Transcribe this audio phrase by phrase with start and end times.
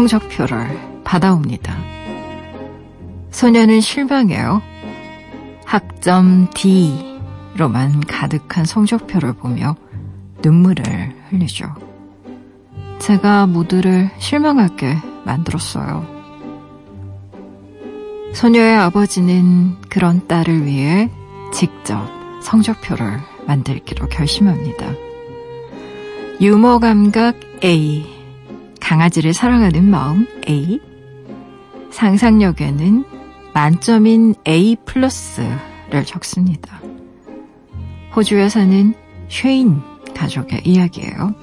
[0.00, 1.76] 성적표를 받아옵니다.
[3.30, 4.62] 소녀는 실망해요.
[5.66, 9.76] 학점 D로만 가득한 성적표를 보며
[10.42, 10.84] 눈물을
[11.28, 11.66] 흘리죠.
[12.98, 16.06] 제가 모두를 실망하게 만들었어요.
[18.32, 21.10] 소녀의 아버지는 그런 딸을 위해
[21.52, 22.08] 직접
[22.42, 24.86] 성적표를 만들기로 결심합니다.
[26.40, 28.19] 유머 감각 A,
[28.80, 30.80] 강아지를 사랑하는 마음 A,
[31.90, 33.04] 상상력에는
[33.54, 36.80] 만점인 A 플러스를 적습니다.
[38.14, 38.94] 호주에 사는
[39.28, 39.80] 쉐인
[40.14, 41.34] 가족의 이야기예요.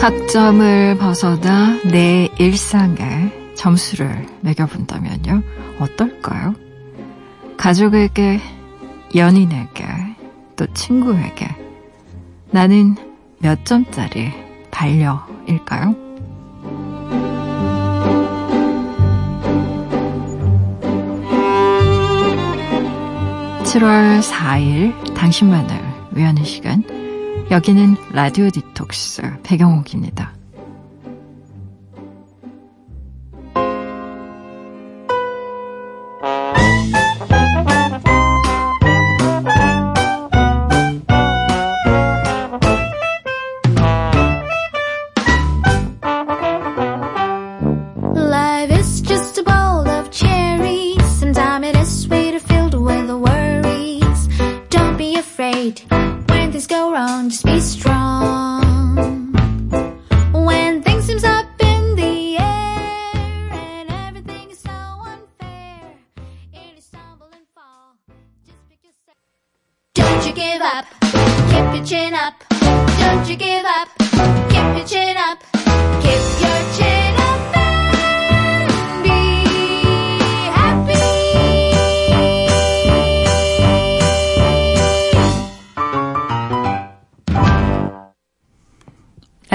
[0.00, 5.42] 학점을 벗어나 내 일상에 점수를 매겨본다면요.
[5.78, 6.54] 어떨까요?
[7.58, 8.40] 가족에게,
[9.14, 9.84] 연인에게,
[10.56, 11.54] 또 친구에게
[12.50, 12.96] 나는
[13.40, 14.32] 몇 점짜리
[14.70, 15.94] 반려일까요?
[23.64, 25.78] 7월 4일 당신만을
[26.12, 26.82] 위하는 시간
[27.50, 28.48] 여기는 라디오
[28.80, 30.39] 디톡스 배경옥입니다.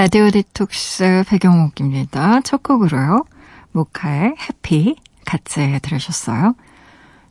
[0.06, 2.40] 라디오 디톡스 백영옥입니다.
[2.42, 3.24] 첫 곡으로요.
[3.72, 4.94] 모카의 해피
[5.24, 6.54] 같이 들으셨어요.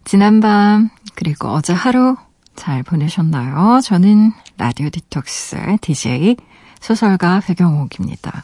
[0.03, 2.17] 지난밤 그리고 어제 하루
[2.57, 3.79] 잘 보내셨나요?
[3.79, 6.35] 저는 라디오 디톡스 DJ
[6.81, 8.43] 소설가 백영옥입니다.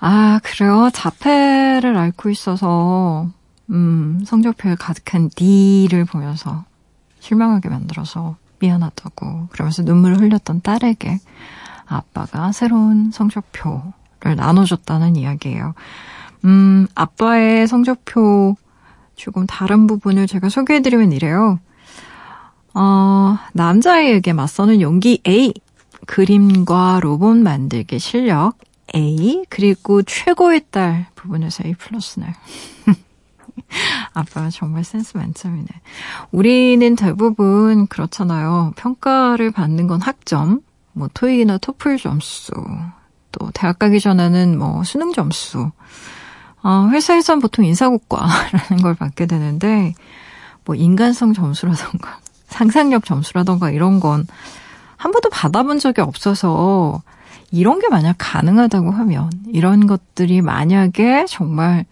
[0.00, 0.88] 아, 그래요?
[0.90, 3.28] 자폐를 앓고 있어서,
[3.68, 6.64] 음, 성적표에 가득한 D를 보면서
[7.20, 11.18] 실망하게 만들어서 미안하다고 그러면서 눈물을 흘렸던 딸에게
[11.88, 15.74] 아빠가 새로운 성적표를 나눠줬다는 이야기예요.
[16.44, 18.56] 음, 아빠의 성적표
[19.16, 21.58] 조금 다른 부분을 제가 소개해드리면 이래요.
[22.74, 25.52] 어, 남자에게 맞서는 용기 A,
[26.06, 28.54] 그림과 로봇 만들기 실력
[28.94, 32.26] A, 그리고 최고의 딸 부분에서 A 플러스네.
[34.14, 35.66] 아빠가 정말 센스 만점이네.
[36.30, 38.72] 우리는 대부분 그렇잖아요.
[38.76, 40.60] 평가를 받는 건 학점,
[40.98, 42.52] 뭐 토익이나 토플 점수,
[43.32, 45.70] 또 대학 가기 전에는 뭐 수능 점수.
[46.62, 49.94] 어, 회사에선 보통 인사고과라는 걸 받게 되는데
[50.64, 54.26] 뭐 인간성 점수라던가 상상력 점수라던가 이런 건
[54.98, 57.00] 한 번도 받아본 적이 없어서
[57.50, 61.86] 이런 게 만약 가능하다고 하면 이런 것들이 만약에 정말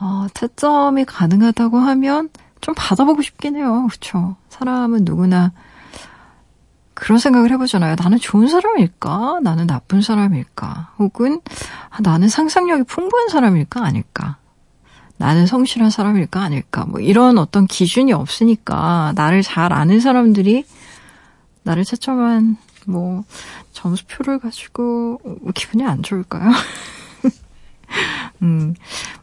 [0.00, 3.86] 어, 채점이 가능하다고 하면 좀 받아보고 싶긴 해요.
[3.88, 4.36] 그렇죠?
[4.48, 5.52] 사람은 누구나
[6.96, 7.94] 그런 생각을 해보잖아요.
[7.98, 9.40] 나는 좋은 사람일까?
[9.42, 10.94] 나는 나쁜 사람일까?
[10.98, 11.42] 혹은
[11.90, 13.84] 아, 나는 상상력이 풍부한 사람일까?
[13.84, 14.38] 아닐까?
[15.18, 16.40] 나는 성실한 사람일까?
[16.40, 16.86] 아닐까?
[16.86, 20.64] 뭐 이런 어떤 기준이 없으니까 나를 잘 아는 사람들이
[21.64, 22.56] 나를 채점한
[22.86, 23.24] 뭐
[23.72, 25.20] 점수표를 가지고
[25.54, 26.50] 기분이 안 좋을까요?
[28.40, 28.74] 음,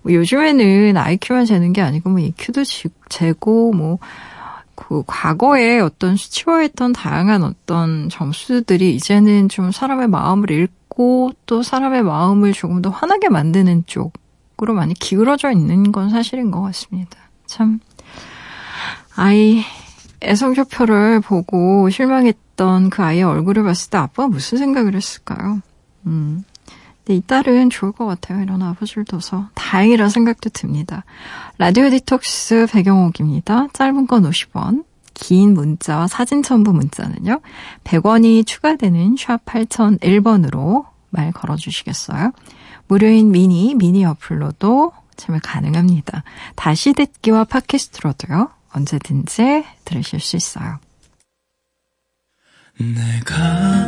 [0.03, 2.63] 뭐 요즘에는 IQ만 재는 게 아니고 뭐 EQ도
[3.09, 3.97] 재고 뭐
[4.75, 12.53] 그 과거에 어떤 수치화했던 다양한 어떤 점수들이 이제는 좀 사람의 마음을 읽고 또 사람의 마음을
[12.53, 17.17] 조금 더 환하게 만드는 쪽으로 많이 기울어져 있는 건 사실인 것 같습니다.
[17.45, 17.79] 참
[19.15, 19.61] 아이
[20.23, 25.61] 애성표표를 보고 실망했던 그 아이의 얼굴을 봤을 때 아빠가 무슨 생각을 했을까요?
[26.07, 26.43] 음.
[27.05, 28.41] 근데 이 딸은 좋을 것 같아요.
[28.41, 29.49] 이런 아버지를 둬서.
[29.55, 31.03] 다행이라 생각도 듭니다.
[31.57, 33.67] 라디오 디톡스 배경옥입니다.
[33.73, 37.41] 짧은 건 50원, 긴 문자와 사진 첨부 문자는요.
[37.83, 42.31] 100원이 추가되는 샵 8001번으로 말 걸어주시겠어요?
[42.87, 46.23] 무료인 미니, 미니 어플로도 참여 가능합니다.
[46.55, 50.79] 다시 듣기와 팟캐스트로도요, 언제든지 들으실 수 있어요.
[52.79, 53.87] 내가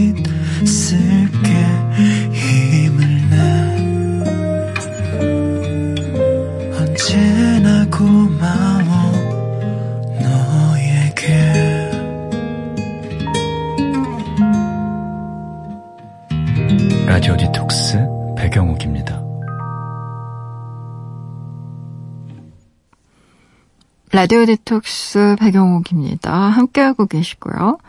[24.21, 26.31] 라디오 디톡스 백영옥입니다.
[26.31, 27.79] 함께하고 계시고요.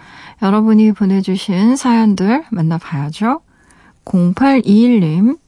[0.40, 3.42] 여러분이 보내주신 사연들 만나봐야죠.
[4.06, 5.38] 0821님,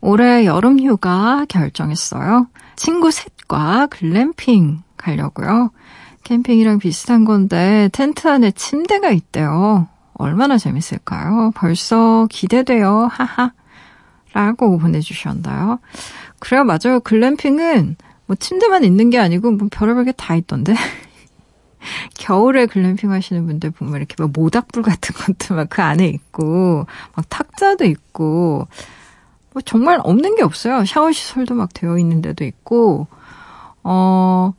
[0.00, 2.48] 올해 여름 휴가 결정했어요.
[2.74, 5.70] 친구 셋과 글램핑 가려고요.
[6.24, 9.86] 캠핑이랑 비슷한 건데 텐트 안에 침대가 있대요.
[10.14, 11.52] 얼마나 재밌을까요?
[11.54, 13.08] 벌써 기대돼요.
[13.12, 13.52] 하하.
[14.32, 15.78] 라고 보내주셨나요?
[16.40, 16.98] 그래요, 맞아요.
[17.04, 17.96] 글램핑은
[18.28, 20.74] 뭐 침대만 있는 게 아니고 뭐 별의별 게 다 있던데.
[22.18, 27.28] 겨울에 글램핑 하시는 분들 보면 이렇게 막 모닥불 같은 것도 막 그 안에 있고, 막
[27.28, 28.66] 탁자도 있고,
[29.52, 30.84] 뭐 정말 없는 게 없어요.
[30.84, 33.06] 샤워 시설도 막 되어 있는 데도 있고,
[33.84, 34.52] 어,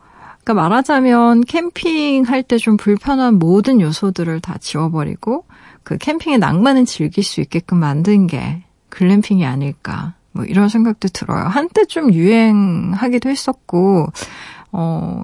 [0.44, 5.46] 그러니까 말하자면 캠핑 할 때 좀 불편한 모든 요소들을 다 지워버리고,
[5.84, 10.14] 그 캠핑의 낭만을 즐길 수 있게끔 만든 게 글램핑이 아닐까.
[10.32, 11.46] 뭐 이런 생각도 들어요.
[11.46, 14.08] 한때 좀 유행하기도 했었고,
[14.72, 15.24] 어,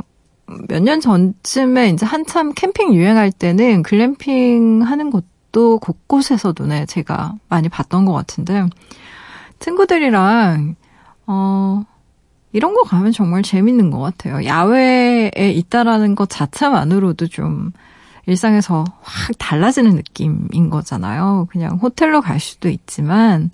[0.70, 7.68] 몇 년 전쯤에 이제 한참 캠핑 유행할 때는 글램핑 하는 곳도 곳곳에서 눈에 제가 많이
[7.70, 8.68] 봤던 것 같은데,
[9.60, 10.76] 친구들이랑,
[11.28, 11.84] 어,
[12.52, 14.46] 이런 거 가면 정말 재밌는 것 같아요.
[14.46, 17.72] 야외에 있다라는 것 자체만으로도 좀
[18.28, 21.48] 일상에서 확 달라지는 느낌인 거잖아요.
[21.52, 23.50] 그냥 호텔로 갈 수도 있지만,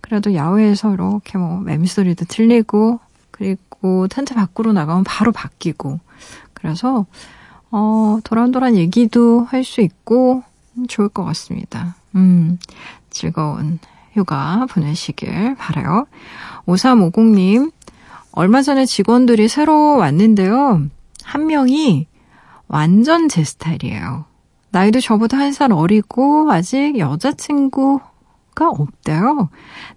[0.00, 3.00] 그래도 야외에서 이렇게 뭐 매미소리도 들리고,
[3.30, 6.00] 그리고 텐트 밖으로 나가면 바로 바뀌고,
[6.54, 7.06] 그래서,
[7.70, 10.42] 어, 도란도란 얘기도 할 수 있고,
[10.88, 11.96] 좋을 것 같습니다.
[12.14, 12.58] 음,
[13.10, 13.78] 즐거운
[14.12, 16.06] 휴가 보내시길 바래요.
[16.66, 17.72] 5350님,
[18.32, 20.82] 얼마 전에 직원들이 새로 왔는데요.
[21.24, 22.06] 한 명이
[22.68, 24.24] 완전 제 스타일이에요.
[24.70, 28.00] 나이도 저보다 한 살 어리고 아직 여자친구
[28.60, 29.48] 가 없대요.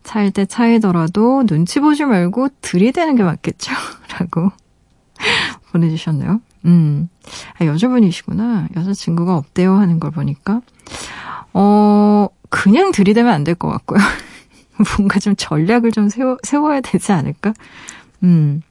[0.04, 3.74] 차일 때 차이더라도 눈치 보지 말고 들이대는 게 맞겠죠?
[4.18, 4.51] 라고
[5.74, 6.39] 보내주셨네요.
[6.65, 7.10] 음,
[7.60, 8.69] 아, 여자분이시구나.
[8.77, 10.62] 여자친구가 없대요 하는 걸 보니까.
[11.54, 14.00] 어, 그냥 들이대면 안 될 것 같고요.
[14.98, 17.54] 뭔가 좀 전략을 좀 세워, 세워야 되지 않을까?
[18.24, 18.62] 음.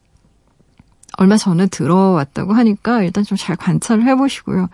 [1.19, 4.71] 얼마 전에 들어왔다고 하니까 일단 좀 잘 관찰을 해보시고요.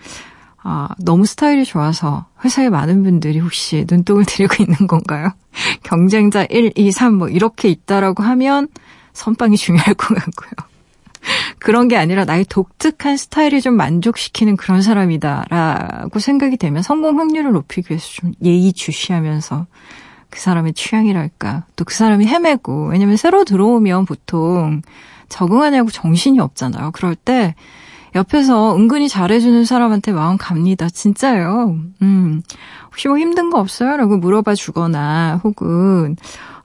[0.70, 5.31] 아, 너무 스타일이 좋아서 회사에 많은 분들이 혹시 눈독을 들이고 있는 건가요?
[5.83, 8.69] 경쟁자 1, 2, 3 뭐 이렇게 있다라고 하면
[9.14, 10.69] 선빵이 중요할 것 같고요.
[11.59, 17.90] 그런 게 아니라 나의 독특한 스타일이 좀 만족시키는 그런 사람이다라고 생각이 되면 성공 확률을 높이기
[17.90, 19.66] 위해서 좀 예의주시하면서
[20.28, 24.83] 그 사람의 취향이랄까 또 그 사람이 헤매고 왜냐면 새로 들어오면 보통
[25.31, 26.90] 적응하냐고 정신이 없잖아요.
[26.90, 27.54] 그럴 때
[28.15, 30.88] 옆에서 은근히 잘해주는 사람한테 마음 갑니다.
[30.88, 31.77] 진짜요.
[32.03, 32.43] 음,
[32.87, 33.97] 혹시 뭐 힘든 거 없어요?
[33.97, 36.17] 라고 물어봐 주거나 혹은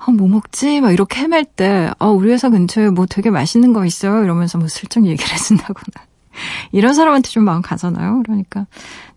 [0.06, 0.82] 아, 뭐 먹지?
[0.82, 4.24] 막 이렇게 헤맬 때, 아, 우리 회사 근처에 뭐 되게 맛있는 거 있어요?
[4.24, 6.08] 이러면서 뭐 슬쩍 얘기를 해준다거나.
[6.74, 8.22] 이런 사람한테 좀 마음 가잖아요.
[8.24, 8.66] 그러니까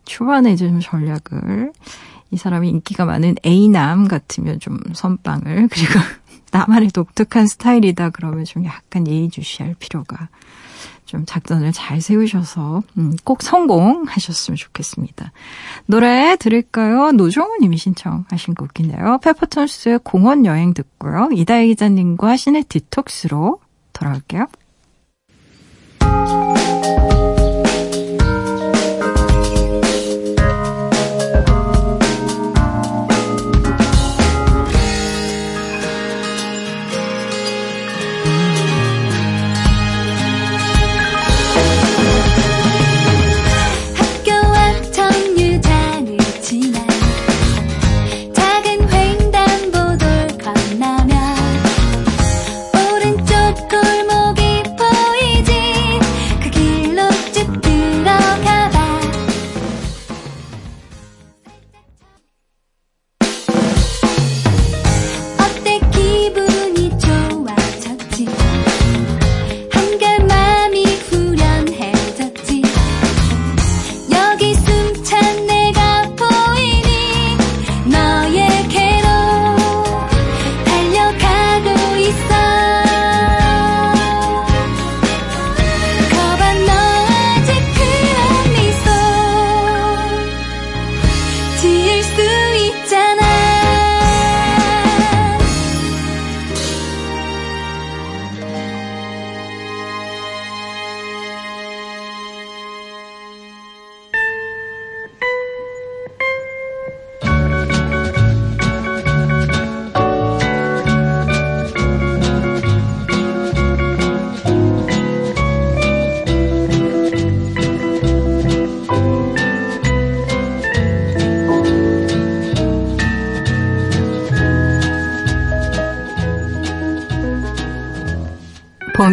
[0.05, 1.73] 초반에 이제 좀 전략을
[2.31, 6.01] 이 사람이 인기가 많은 A남 같으면 좀 선빵을 그리고
[6.53, 10.29] 나만의 독특한 스타일이다 그러면 좀 약간 예의주시할 필요가
[11.07, 15.33] 좀 작전을 잘 세우셔서 음, 꼭 성공하셨으면 좋겠습니다.
[15.87, 17.13] 노래 들을까요?
[17.13, 19.19] 노종우 님이 신청하신 곡이네요.
[19.23, 21.31] 페퍼톤스의 공원 여행 듣고요.
[21.33, 23.61] 이다혜 기자님과 신의 디톡스로
[23.93, 24.47] 돌아올게요.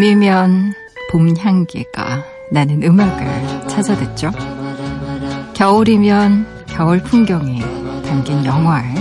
[0.03, 0.73] 봄이면
[1.09, 4.31] 봄 향기가 나는 음악을 찾아 듣죠.
[5.53, 7.61] 겨울이면 겨울 풍경이
[8.05, 8.95] 담긴 영화에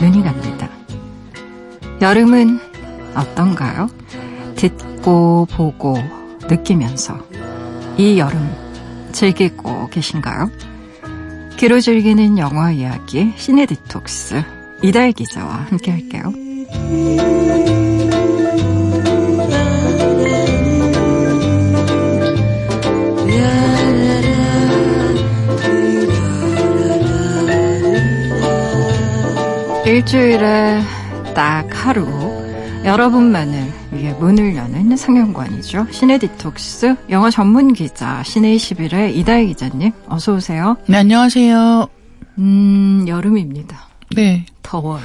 [0.00, 0.68] 눈이 갑니다.
[2.00, 2.58] 여름은
[3.14, 3.88] 어떤가요?
[4.56, 5.96] 듣고 보고
[6.48, 7.16] 느끼면서
[7.96, 8.50] 이 여름
[9.12, 10.50] 즐기고 계신가요?
[11.56, 14.42] 귀로 즐기는 영화 이야기 시네 디톡스
[14.82, 16.32] 이달 기자와 함께 할게요.
[29.98, 30.80] 일주일에
[31.34, 32.06] 딱 하루
[32.84, 35.88] 여러분만을 위해 문을 여는 상영관이죠.
[35.90, 40.76] 시네 디톡스 영화 전문 기자 시네 21의 이다희 기자님 어서 오세요.
[40.86, 41.88] 네, 안녕하세요.
[42.38, 43.88] 음, 여름입니다.
[44.14, 44.46] 네.
[44.62, 45.02] 더워요.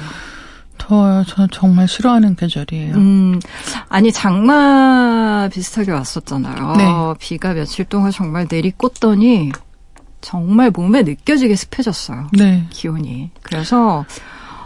[0.78, 1.24] 더워요.
[1.24, 2.94] 저는 정말 싫어하는 계절이에요.
[2.94, 3.40] 음,
[3.88, 6.76] 아니 장마 비슷하게 왔었잖아요.
[6.76, 6.84] 네.
[7.18, 9.50] 비가 며칠 동안 정말 내리꽂더니
[10.20, 12.28] 정말 몸에 느껴지게 습해졌어요.
[12.38, 12.66] 네.
[12.70, 13.30] 기온이.
[13.42, 14.04] 그래서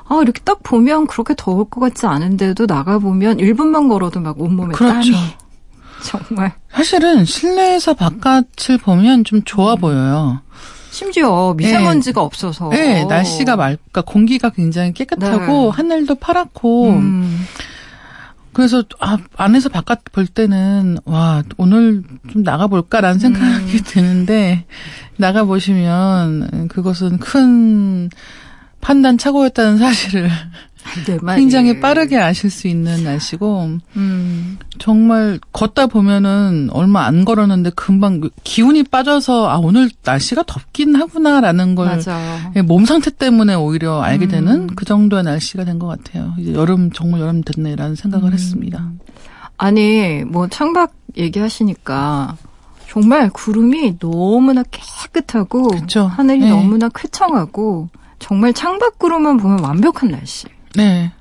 [0.08, 5.12] 아, 이렇게 딱 보면 그렇게 더울 것 같지 않은데도 나가보면 1분만 걸어도 막 온몸에 그렇죠.
[5.12, 5.16] 땀이.
[6.02, 6.54] 정말.
[6.70, 10.40] 사실은 실내에서 바깥을 보면 좀 좋아 보여요.
[10.90, 12.70] 심지어 미세먼지가 없어서.
[12.70, 15.68] 네, 날씨가 맑, 그러니까 공기가 굉장히 깨끗하고 네.
[15.70, 17.44] 하늘도 파랗고 음,
[18.52, 23.80] 그래서 아, 안에서 바깥 볼 때는 와 오늘 좀 나가 볼까라는 생각이 음.
[23.84, 24.64] 드는데
[25.16, 28.10] 나가 보시면 그것은 큰
[28.80, 30.30] 판단 착오였다는 사실을
[31.06, 31.40] 내 말이.
[31.42, 38.84] 굉장히 빠르게 아실 수 있는 날씨고 음, 정말 걷다 보면은 얼마 안 걸었는데 금방 기운이
[38.84, 42.52] 빠져서 아 오늘 날씨가 덥긴 하구나라는 걸 맞아요.
[42.56, 44.30] 예, 몸 상태 때문에 오히려 알게 음.
[44.30, 46.32] 되는 그 정도의 날씨가 된 것 같아요.
[46.38, 48.32] 이제 여름 정말 여름 됐네라는 생각을 음.
[48.32, 48.90] 했습니다.
[49.58, 52.36] 아니, 뭐 창밖 얘기하시니까
[52.88, 56.04] 정말 구름이 너무나 깨끗하고 그쵸.
[56.06, 56.50] 하늘이 네.
[56.50, 60.46] 너무나 쾌청하고 정말 창밖으로만 보면 완벽한 날씨.
[60.74, 61.12] 네,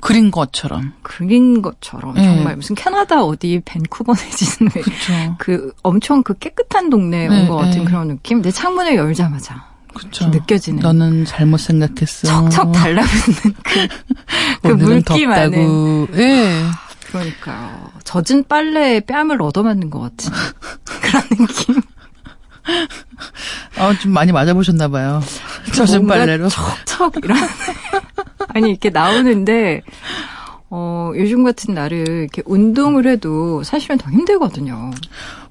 [0.00, 0.92] 그린 것처럼.
[1.02, 2.24] 그린 것처럼 네.
[2.24, 4.70] 정말 무슨 캐나다 어디 밴쿠버 내지는.
[5.38, 7.84] 그 엄청 그 깨끗한 동네에 네, 온것 같은 네.
[7.84, 8.42] 그런 느낌.
[8.42, 10.28] 내 창문을 열자마자 그렇죠.
[10.28, 12.26] 느껴지는 너는 잘못 생각했어.
[12.28, 13.88] 척척 달라붙는 그,
[14.62, 16.08] 그 오늘은 물기 많은 덥다고.
[16.22, 16.62] 예.
[17.08, 17.90] 그러니까요.
[18.04, 20.32] 젖은 빨래에 뺨을 얻어맞는 것 같은
[20.84, 21.80] 그런 느낌.
[23.78, 25.22] 아, 좀 많이 맞아보셨나 봐요.
[25.74, 26.48] 젖은 빨래로.
[26.48, 27.36] 척척 이런
[28.54, 29.82] 아니 이렇게 나오는데
[30.70, 34.90] 어 요즘 같은 날을 이렇게 운동을 해도 사실은 더 힘들거든요.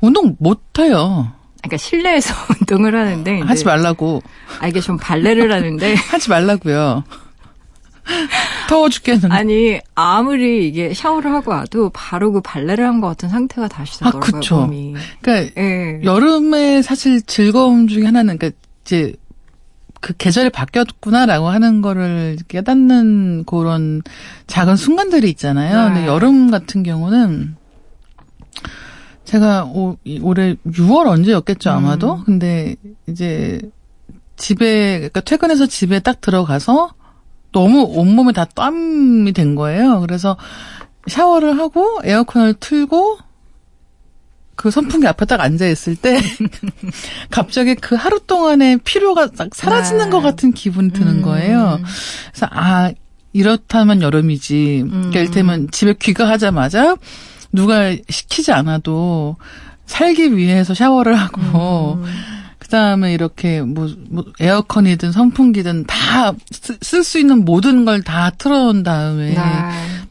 [0.02, 1.32] 운동 못 해요.
[1.62, 4.22] 그러니까 실내에서 운동을 하는데 하지 말라고.
[4.60, 7.04] 아 이게 좀 발레를 하는데 하지 말라고요.
[8.70, 9.34] 더워 죽겠는데.
[9.36, 14.12] 아니 아무리 이게 샤워를 하고 와도 바로 그 발레를 한 것 같은 상태가 다시 아,
[14.12, 14.58] 되더라고요 그쵸.
[14.62, 14.94] 몸이.
[15.22, 16.02] 그러니까 예.
[16.04, 19.14] 여름에 사실 즐거움 중에 하나는 그러니까 이제
[20.00, 24.02] 그 계절이 바뀌었구나라고 하는 거를 깨닫는 그런
[24.48, 25.90] 작은 순간들이 있잖아요.
[25.90, 25.94] 네.
[25.96, 27.56] 근데 여름 같은 경우는
[29.26, 32.16] 제가 오, 이 올해 6월 언제였겠죠 아마도.
[32.16, 32.24] 음.
[32.26, 32.76] 근데
[33.08, 33.60] 이제
[34.38, 36.94] 집에 그러니까 퇴근해서 집에 딱 들어가서
[37.52, 40.00] 너무 온몸에 다 땀이 된 거예요.
[40.02, 40.38] 그래서
[41.08, 43.18] 샤워를 하고 에어컨을 틀고
[44.56, 46.20] 그 선풍기 앞에 딱 앉아 있을 때
[47.32, 50.10] 갑자기 그 하루 동안의 피로가 딱 사라지는 네.
[50.12, 51.22] 것 같은 기분이 드는 음.
[51.24, 51.80] 거예요.
[52.32, 52.92] 그래서 아
[53.34, 54.84] 이렇다면 여름이지.
[54.86, 55.12] 음.
[55.14, 56.96] 이를테면 집에 귀가하자마자
[57.52, 59.36] 누가 시키지 않아도
[59.88, 62.06] 살기 위해서 샤워를 하고 음.
[62.72, 66.34] 그다음에 이렇게 뭐, 뭐 에어컨이든 선풍기든 다
[66.82, 69.44] 쓸 수 있는 모든 걸 다 틀어놓은 다음에 네.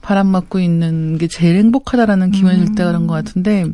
[0.03, 3.65] 바람 맞고 있는 게 제일 행복하다라는 기분이 들 때가 그런 것 같은데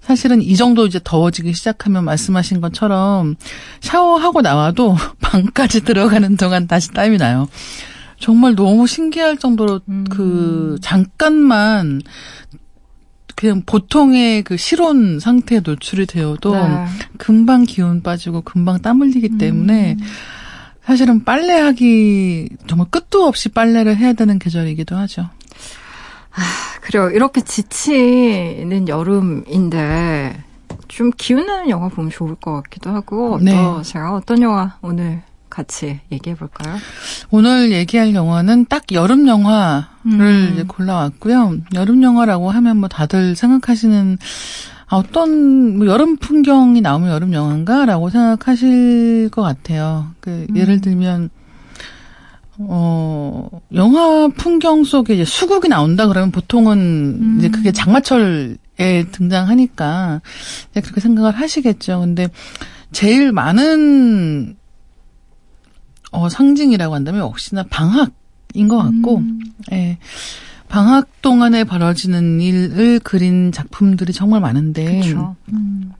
[0.00, 3.36] 사실은 이 정도 이제 더워지기 시작하면 말씀하신 것처럼
[3.80, 7.46] 샤워하고 나와도 방까지 들어가는 동안 다시 땀이 나요.
[8.18, 10.04] 정말 너무 신기할 정도로 음.
[10.10, 12.00] 그 잠깐만
[13.36, 16.86] 그냥 보통의 그 실온 상태에 노출이 되어도 네.
[17.18, 20.04] 금방 기운 빠지고 금방 땀 흘리기 때문에 음.
[20.84, 25.28] 사실은 빨래하기 정말 끝도 없이 빨래를 해야 되는 계절이기도 하죠.
[26.82, 27.10] 그래요.
[27.10, 30.44] 이렇게 지치는 여름인데
[30.88, 33.56] 좀 기운 나는 영화 보면 좋을 것 같기도 하고 네.
[33.56, 34.14] 어떠세요?
[34.14, 36.76] 어떤 영화 오늘 같이 얘기해 볼까요?
[37.30, 40.64] 오늘 얘기할 영화는 딱 여름 영화를 음.
[40.68, 41.58] 골라왔고요.
[41.74, 44.18] 여름 영화라고 하면 뭐 다들 생각하시는
[44.90, 50.08] 아, 어떤 뭐 여름 풍경이 나오면 여름 영화인가라고 생각하실 것 같아요.
[50.20, 50.56] 그 음.
[50.56, 51.30] 예를 들면
[52.58, 57.36] 어 영화 풍경 속에 이제 수국이 나온다 그러면 보통은 음.
[57.38, 60.22] 이제 그게 장마철에 에 등장하니까
[60.72, 62.00] 그렇게 생각을 하시겠죠.
[62.00, 62.28] 근데
[62.92, 64.56] 제일 많은
[66.10, 69.40] 어, 상징이라고 한다면 역시나 방학인 것 같고, 음.
[69.72, 69.98] 예.
[70.68, 75.36] 방학 동안에 벌어지는 일을 그린 작품들이 정말 많은데, 그렇죠.
[75.52, 75.92] 음.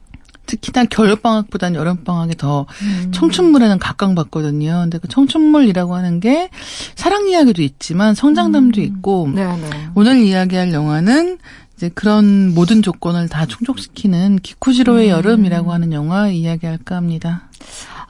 [0.45, 3.11] 특히나 겨울방학보다는 여름방학이 더 음.
[3.13, 4.81] 청춘물에는 각광받거든요.
[4.81, 6.49] 근데 그 청춘물이라고 하는 게
[6.95, 8.85] 사랑 이야기도 있지만 성장담도 음.
[8.85, 9.89] 있고, 네네.
[9.95, 11.37] 오늘 이야기할 영화는
[11.77, 15.17] 이제 그런 모든 조건을 다 충족시키는 기쿠지로의 음.
[15.17, 17.49] 여름이라고 하는 영화 이야기할까 합니다.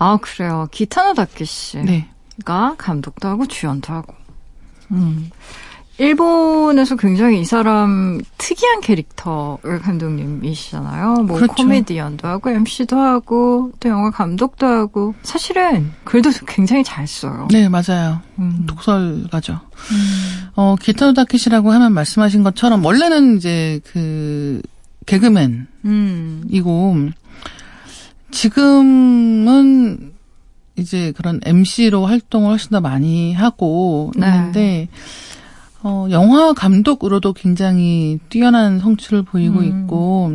[0.04, 0.68] 아 그래요.
[0.72, 2.08] 기타노 다케 씨가 네.
[2.44, 4.16] 감독도 하고 주연도 하고.
[4.92, 5.30] 음.
[6.00, 11.26] 일본에서 굉장히 이 사람 특이한 캐릭터를 감독님이시잖아요.
[11.28, 11.54] 뭐 그렇죠.
[11.54, 17.48] 코미디언도 하고 MC도 하고 또 영화 감독도 하고 사실은 글도 굉장히 잘 써요.
[17.52, 18.22] 네, 맞아요.
[18.40, 18.66] 음.
[18.66, 19.54] 독설가죠.
[19.54, 20.48] 음.
[20.56, 24.64] 어, 기타노 다케시라고 하면 말씀하신 것처럼 원래는 이제 그
[25.06, 27.14] 개그맨이고 음.
[28.32, 30.14] 지금은
[30.78, 34.28] 이제 그런 MC로 활동을 훨씬 더 많이 하고 네.
[34.28, 34.88] 있는데
[35.84, 39.84] 어, 영화 감독으로도 굉장히 뛰어난 성취를 보이고 음.
[39.84, 40.32] 있고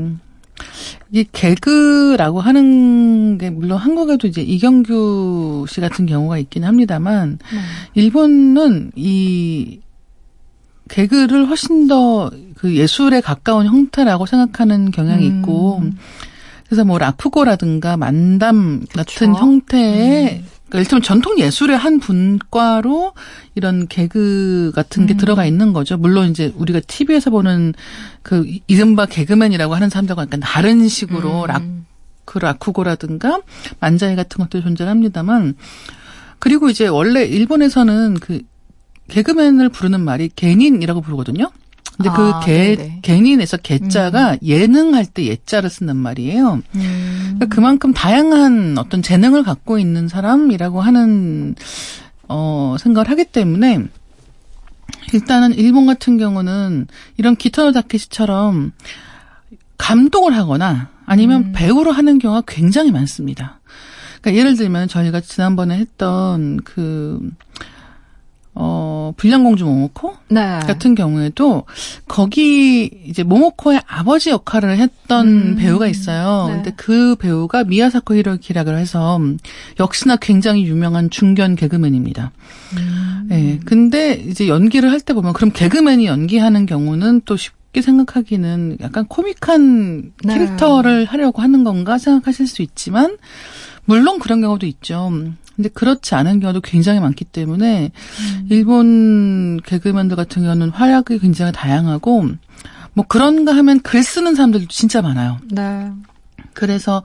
[1.10, 7.60] 이 개그라고 하는 게 물론 한국에도 이제 이경규 씨 같은 경우가 있긴 합니다만 네.
[7.94, 9.80] 일본은 이
[10.88, 15.38] 개그를 훨씬 더 그 예술에 가까운 형태라고 생각하는 경향이 음.
[15.38, 15.82] 있고
[16.68, 19.40] 그래서 뭐 라쿠고라든가 만담 같은 그쵸.
[19.40, 23.12] 형태의 그러니까 일테면 전통 예술의 한 분과로
[23.54, 25.16] 이런 개그 같은 게 음.
[25.16, 25.96] 들어가 있는 거죠.
[25.96, 27.74] 물론 이제 우리가 TV에서 보는
[28.22, 31.46] 그 이른바 개그맨이라고 하는 사람들과 약간 다른 식으로 음.
[31.46, 33.40] 라크 라쿠고라든가
[33.78, 35.54] 만자이 같은 것도 존재합니다만
[36.40, 38.42] 그리고 이제 원래 일본에서는 그
[39.08, 41.50] 개그맨을 부르는 말이 개닌이라고 부르거든요.
[41.96, 42.98] 근데 아, 그 개, 네네.
[43.02, 46.62] 개닌에서 개자가 예능할 때 예자를 쓴단 말이에요.
[46.74, 47.34] 음.
[47.36, 51.54] 그러니까 그만큼 다양한 어떤 재능을 갖고 있는 사람이라고 하는
[52.28, 53.84] 어 생각을 하기 때문에
[55.12, 58.72] 일단은 일본 같은 경우는 이런 기타노 다케시처럼
[59.78, 61.52] 감독을 하거나 아니면 음.
[61.54, 63.60] 배우로 하는 경우가 굉장히 많습니다.
[64.20, 67.20] 그러니까 예를 들면 저희가 지난번에 했던 그
[68.54, 70.58] 어, 불량공주 모모코 네.
[70.66, 71.64] 같은 경우에도
[72.08, 75.56] 거기 이제 모모코의 아버지 역할을 했던 음.
[75.56, 76.46] 배우가 있어요.
[76.48, 76.54] 네.
[76.54, 79.20] 근데 그 배우가 미야사코 히로키라고 해서
[79.80, 82.32] 역시나 굉장히 유명한 중견 개그맨입니다.
[82.76, 83.28] 음.
[83.30, 83.58] 예.
[83.64, 90.12] 근데 이제 연기를 할 때 보면 그럼 개그맨이 연기하는 경우는 또 쉽게 생각하기는 약간 코믹한
[90.24, 90.34] 네.
[90.34, 93.16] 캐릭터를 하려고 하는 건가 생각하실 수 있지만
[93.84, 95.12] 물론 그런 경우도 있죠.
[95.56, 97.90] 근데 그렇지 않은 경우도 굉장히 많기 때문에
[98.20, 98.46] 음.
[98.50, 102.28] 일본 개그맨들 같은 경우는 활약이 굉장히 다양하고
[102.92, 105.38] 뭐 그런가 하면 글 쓰는 사람들도 진짜 많아요.
[105.50, 105.90] 네.
[106.52, 107.02] 그래서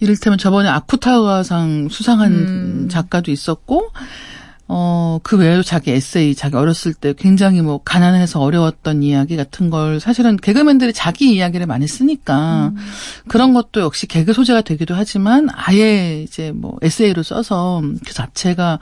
[0.00, 2.88] 이를테면 저번에 아쿠타가상 수상한 음.
[2.90, 3.90] 작가도 있었고
[4.68, 10.00] 어, 그 외에도 자기 에세이, 자기 어렸을 때 굉장히 뭐 가난해서 어려웠던 이야기 같은 걸
[10.00, 12.76] 사실은 개그맨들이 자기 이야기를 많이 쓰니까 음.
[13.28, 18.80] 그런 것도 역시 개그 소재가 되기도 하지만 아예 이제 뭐 에세이로 써서 그 자체가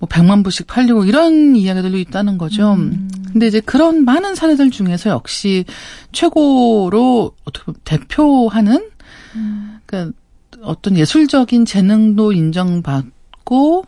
[0.00, 2.72] 뭐 100만 부씩 팔리고 이런 이야기들도 있다는 거죠.
[2.72, 3.08] 음.
[3.30, 5.64] 근데 이제 그런 많은 사례들 중에서 역시
[6.10, 8.90] 최고로 어떻게 보면 대표하는
[9.36, 9.78] 음.
[9.86, 10.18] 그러니까
[10.62, 13.86] 어떤 예술적인 재능도 인정받고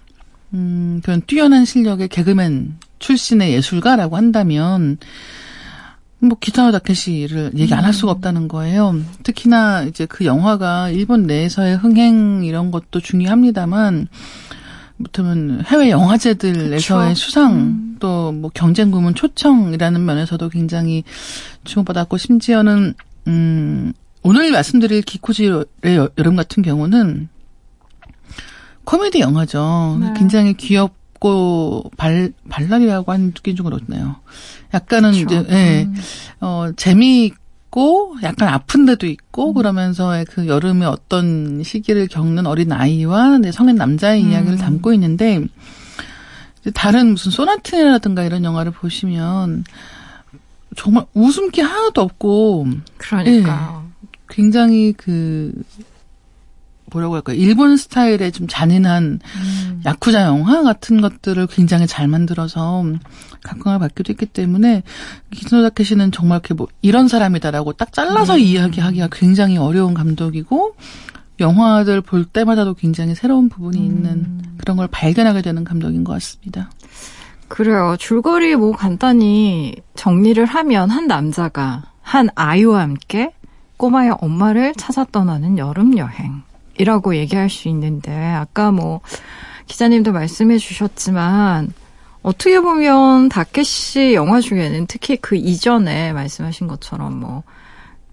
[0.55, 4.99] 음 그런 뛰어난 실력의 개그맨 출신의 예술가라고 한다면
[6.21, 8.99] 뭐 기타노 다케시를 얘기 안 할 수가 없다는 거예요.
[9.25, 14.07] 특히나 이제 그 영화가 일본 내에서의 흥행 이런 것도 중요합니다만
[14.97, 17.15] 못하면 해외 영화제들에서의 그쵸.
[17.15, 17.97] 수상 음.
[17.99, 21.03] 또뭐 경쟁 부문 초청이라는 면에서도 굉장히
[21.65, 22.95] 주목받았고 심지어는
[23.27, 25.51] 음 오늘 말씀드릴 기코지의
[25.97, 27.29] 여- 여름 같은 경우는
[28.85, 29.99] 코미디 영화죠.
[30.01, 30.15] 네.
[30.17, 34.17] 굉장히 귀엽고 발 발랄이라고 하긴 좀 그렇네요.
[34.75, 35.25] 약간은 그쵸.
[35.25, 35.83] 이제 예.
[35.85, 35.95] 음.
[36.41, 43.39] 어, 재미 있고, 약간 아픈 데도 있고, 그러면서 그 여름에 어떤 시기를 겪는 어린 아이와
[43.39, 44.31] 내 성인 남자의 음.
[44.31, 45.43] 이야기를 담고 있는데,
[46.75, 49.65] 다른 무슨 소나트라든가 이런 영화를 보시면,
[50.77, 52.67] 정말 웃음기 하나도 없고,
[52.97, 53.89] 그러니까요.
[54.29, 55.53] 굉장히 그,
[56.95, 59.83] 뭐라고 할까, 일본 스타일의 좀 잔인한 음.
[59.85, 62.85] 야쿠자 영화 같은 것들을 굉장히 잘 만들어서
[63.43, 64.83] 각광을 받기도 했기 때문에
[65.31, 68.39] 기노 다케시는 정말 이렇게 뭐 이런 사람이다라고 딱 잘라서 음.
[68.39, 70.77] 이야기하기가 굉장히 어려운 감독이고
[71.41, 74.57] 영화들 볼 때마다도 굉장히 새로운 부분이 있는 음.
[74.59, 76.71] 그런 걸 발견하게 되는 감독인 것 같습니다.
[77.49, 77.97] 그래요.
[77.99, 83.33] 줄거리 뭐 간단히 정리를 하면 한 남자가 한 아이와 함께
[83.77, 86.44] 꼬마의 엄마를 찾아 떠나는 여름 여행
[86.79, 89.01] 이라고 얘기할 수 있는데 아까 뭐
[89.67, 91.73] 기자님도 말씀해 주셨지만
[92.23, 97.43] 어떻게 보면 다케시 영화 중에는 특히 그 이전에 말씀하신 것처럼 뭐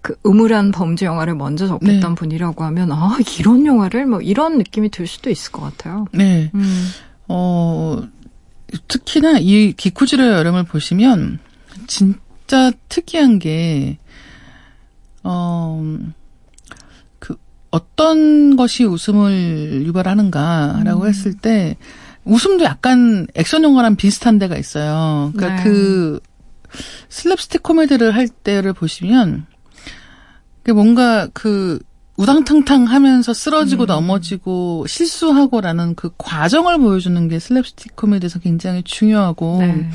[0.02, 2.14] 그 음울한 범죄 영화를 먼저 접했던 네.
[2.16, 6.06] 분이라고 하면 아 이런 영화를 뭐 이런 느낌이 들 수도 있을 것 같아요.
[6.12, 6.50] 네.
[6.54, 6.88] 음.
[7.28, 8.02] 어,
[8.88, 11.38] 특히나 이 기쿠지로의 여름을 보시면
[11.86, 13.98] 진짜 특이한 게,
[15.22, 16.12] 어, 그
[17.72, 21.08] 어떤 것이 웃음을 유발하는가라고 음.
[21.08, 21.76] 했을 때
[22.24, 25.32] 웃음도 약간 액션 영화랑 비슷한 데가 있어요.
[25.34, 25.64] 그러니까 네.
[25.64, 26.20] 그
[27.08, 29.46] 슬랩스틱 코미디를 할 때를 보시면
[30.62, 31.80] 그 뭔가 그
[32.16, 33.86] 우당탕탕 하면서 쓰러지고 음.
[33.86, 39.88] 넘어지고 실수하고라는 그 과정을 보여주는 게 슬랩스틱 코미디에서 굉장히 중요하고 네.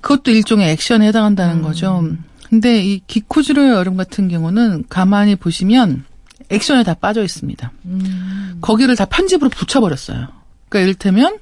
[0.00, 1.62] 그것도 일종의 액션에 해당한다는 음.
[1.62, 2.08] 거죠.
[2.48, 6.04] 근데 이 기쿠지로의 여름 같은 경우는 가만히 보시면
[6.50, 7.72] 액션에 다 빠져 있습니다.
[7.86, 8.58] 음.
[8.60, 10.28] 거기를 다 편집으로 붙여버렸어요.
[10.68, 11.38] 그러니까 이를테면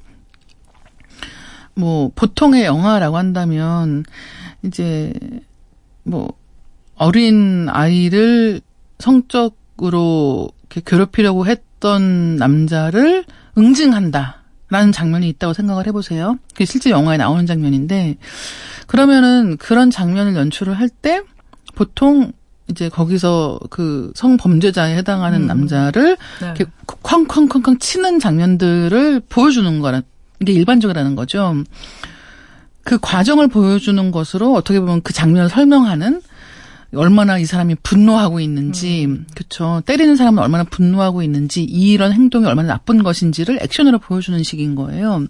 [1.75, 4.05] 뭐 보통의 영화라고 한다면
[4.65, 5.13] 이제
[6.03, 6.33] 뭐
[6.97, 8.61] 어린 아이를
[8.99, 13.25] 성적으로 이렇게 괴롭히려고 했던 남자를
[13.57, 16.39] 응징한다 라는 장면이 있다고 생각을 해보세요.
[16.53, 18.17] 그게 실제 영화에 나오는 장면인데
[18.87, 21.23] 그러면은 그런 장면을 연출을 할 때
[21.75, 22.33] 보통
[22.71, 25.47] 이제 거기서 그 성범죄자에 해당하는 음.
[25.47, 26.47] 남자를 네.
[26.47, 26.65] 이렇게
[27.03, 30.03] 쾅쾅쾅쾅 치는 장면들을 보여주는 거라
[30.41, 31.55] 이게 일반적이라는 거죠.
[32.85, 36.23] 그 과정을 보여주는 것으로 어떻게 보면 그 장면을 설명하는
[36.95, 39.83] 얼마나 이 사람이 분노하고 있는지, 그쵸.
[39.85, 45.27] 때리는 사람은 얼마나 분노하고 있는지, 이런 행동이 얼마나 나쁜 것인지를 액션으로 보여주는 식인 거예요.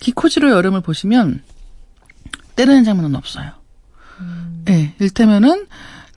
[0.00, 1.42] 기코지로 여름을 보시면
[2.56, 3.52] 때리는 장면은 없어요.
[4.68, 5.66] 예, 네, 일테면은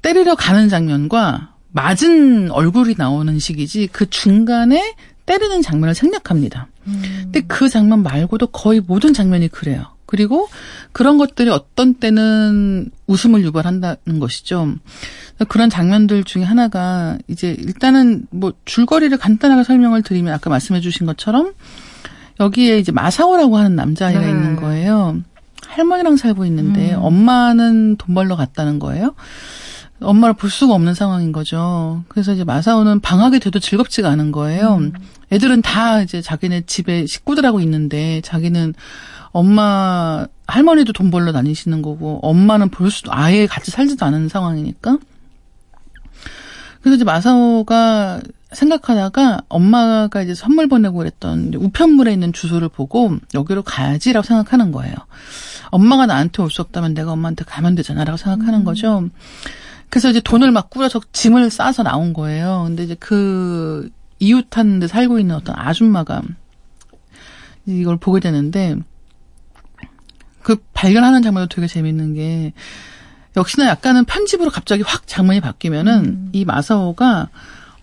[0.04, 4.94] 때리려 가는 장면과 맞은 얼굴이 나오는 식이지 그 중간에
[5.26, 6.68] 때리는 장면을 생략합니다.
[6.84, 9.88] 근데 그 장면 말고도 거의 모든 장면이 그래요.
[10.06, 10.48] 그리고
[10.92, 14.76] 그런 것들이 어떤 때는 웃음을 유발한다는 것이죠.
[15.48, 21.54] 그런 장면들 중에 하나가 이제 일단은 뭐 줄거리를 간단하게 설명을 드리면 아까 말씀해 주신 것처럼
[22.40, 24.30] 여기에 이제 마사오라고 하는 남자아이가 네.
[24.30, 25.18] 있는 거예요.
[25.66, 27.00] 할머니랑 살고 있는데 음.
[27.02, 29.16] 엄마는 돈 벌러 갔다는 거예요.
[30.02, 32.04] 엄마를 볼 수가 없는 상황인 거죠.
[32.10, 34.76] 그래서 이제 마사오는 방학이 돼도 즐겁지가 않은 거예요.
[34.76, 34.92] 음.
[35.32, 38.74] 애들은 다 이제 자기네 집에 식구들하고 있는데 자기는
[39.32, 44.98] 엄마 할머니도 돈 벌러 다니시는 거고 엄마는 볼 수도 아예 같이 살지도 않은 상황이니까.
[46.82, 48.20] 그래서 이제 마사오가
[48.52, 54.94] 생각하다가 엄마가 이제 선물 보내고 그랬던 우편물에 있는 주소를 보고 여기로 가야지라고 생각하는 거예요.
[55.72, 59.10] 엄마가 나한테 올 수 없다면 내가 엄마한테 가면 되잖아라고 생각하는 거죠.
[59.94, 62.64] 그래서 이제 돈을 막 꾸려서 짐을 싸서 나온 거예요.
[62.66, 66.24] 근데 이제 그 이웃한 데 살고 있는 어떤 아줌마가
[67.68, 68.76] 이걸 보게 되는데
[70.42, 72.54] 그 발견하는 장면도 되게 재밌는 게
[73.38, 76.30] 역시나 약간은 편집으로 갑자기 확 장면이 바뀌면은 음.
[76.34, 77.30] 이 마사오가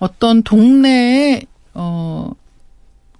[0.00, 1.42] 어떤 동네에
[1.74, 2.32] 어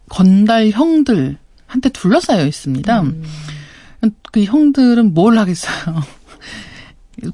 [0.09, 3.03] 건달 형들한테 둘러싸여 있습니다.
[3.03, 3.22] 음.
[4.33, 6.03] 그 형들은 뭘 하겠어요.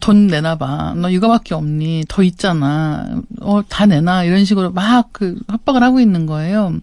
[0.00, 0.94] 돈 내놔봐.
[0.96, 2.04] 너 이거밖에 없니?
[2.08, 3.22] 더 있잖아.
[3.40, 4.24] 어, 다 내놔.
[4.24, 6.74] 이런 식으로 막 그 협박을 하고 있는 거예요.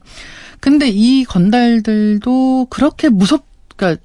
[0.59, 4.01] 근데 이 건달들도 그렇게 무섭, 그니까,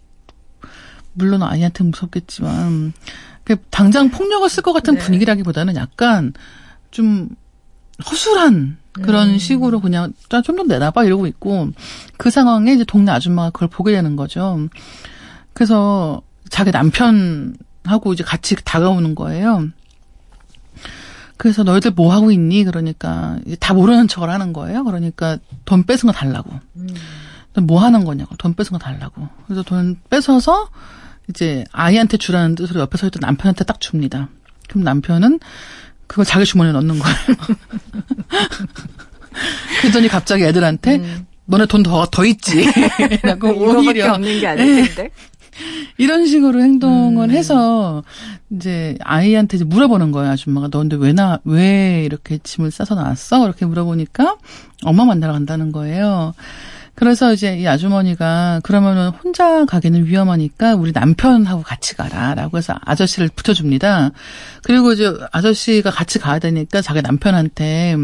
[1.15, 2.93] 물론 아이한테 무섭겠지만,
[3.45, 5.01] 그 당장 폭력을 쓸 것 같은 네.
[5.01, 6.35] 분위기라기보다는 약간
[6.91, 7.31] 좀
[8.05, 9.39] 허술한 그런 음.
[9.39, 10.13] 식으로 그냥
[10.45, 11.69] 좀 더 내놔봐 이러고 있고
[12.17, 14.69] 그 상황에 이제 동네 아줌마가 그걸 보게 되는 거죠.
[15.55, 19.69] 그래서 자기 남편 하고 이제 같이 다가오는 거예요.
[21.37, 22.65] 그래서 너희들 뭐 하고 있니?
[22.65, 24.83] 그러니까 이제 다 모르는 척을 하는 거예요.
[24.85, 26.51] 그러니까 돈 뺏은 거 달라고.
[26.77, 26.89] 음.
[27.55, 28.35] 넌뭐 하는 거냐고.
[28.37, 29.29] 돈 뺏은 거 달라고.
[29.47, 30.69] 그래서 돈 뺏어서
[31.29, 34.29] 이제 아이한테 주라는 뜻으로 옆에 서 있던 남편한테 딱 줍니다.
[34.69, 35.39] 그럼 남편은
[36.09, 37.17] 그걸 자기 주머니에 넣는 거예요.
[39.81, 41.27] 그랬더니 갑자기 애들한테 음.
[41.47, 42.67] 너네 돈 더 더 있지.
[43.23, 45.11] 라고 오히려 없는 게 아닐 텐데.
[45.97, 47.35] 이런 식으로 행동을 음.
[47.35, 48.03] 해서
[48.51, 50.69] 이제 아이한테 이제 물어보는 거예요, 아줌마가.
[50.69, 53.45] 너 근데 왜 나, 왜 이렇게 짐을 싸서 나왔어?
[53.45, 54.37] 이렇게 물어보니까
[54.85, 56.35] 엄마 만나러 간다는 거예요.
[56.99, 62.35] 그래서 이제 이 아주머니가 그러면은 혼자 가기는 위험하니까 우리 남편하고 같이 가라.
[62.35, 64.11] 라고 해서 아저씨를 붙여줍니다.
[64.65, 67.97] 그리고 이제 아저씨가 같이 가야 되니까 자기 남편한테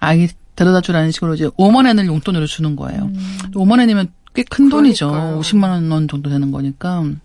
[0.00, 3.04] 아이 데려다 주라는 식으로 이제 5만 엔을 용돈으로 주는 거예요.
[3.04, 3.38] 음.
[3.54, 5.10] 5만 엔이면 꽤 큰 돈이죠.
[5.10, 5.40] 그러니까요.
[5.40, 7.00] 50만 원 정도 되는 거니까.
[7.00, 7.18] 근데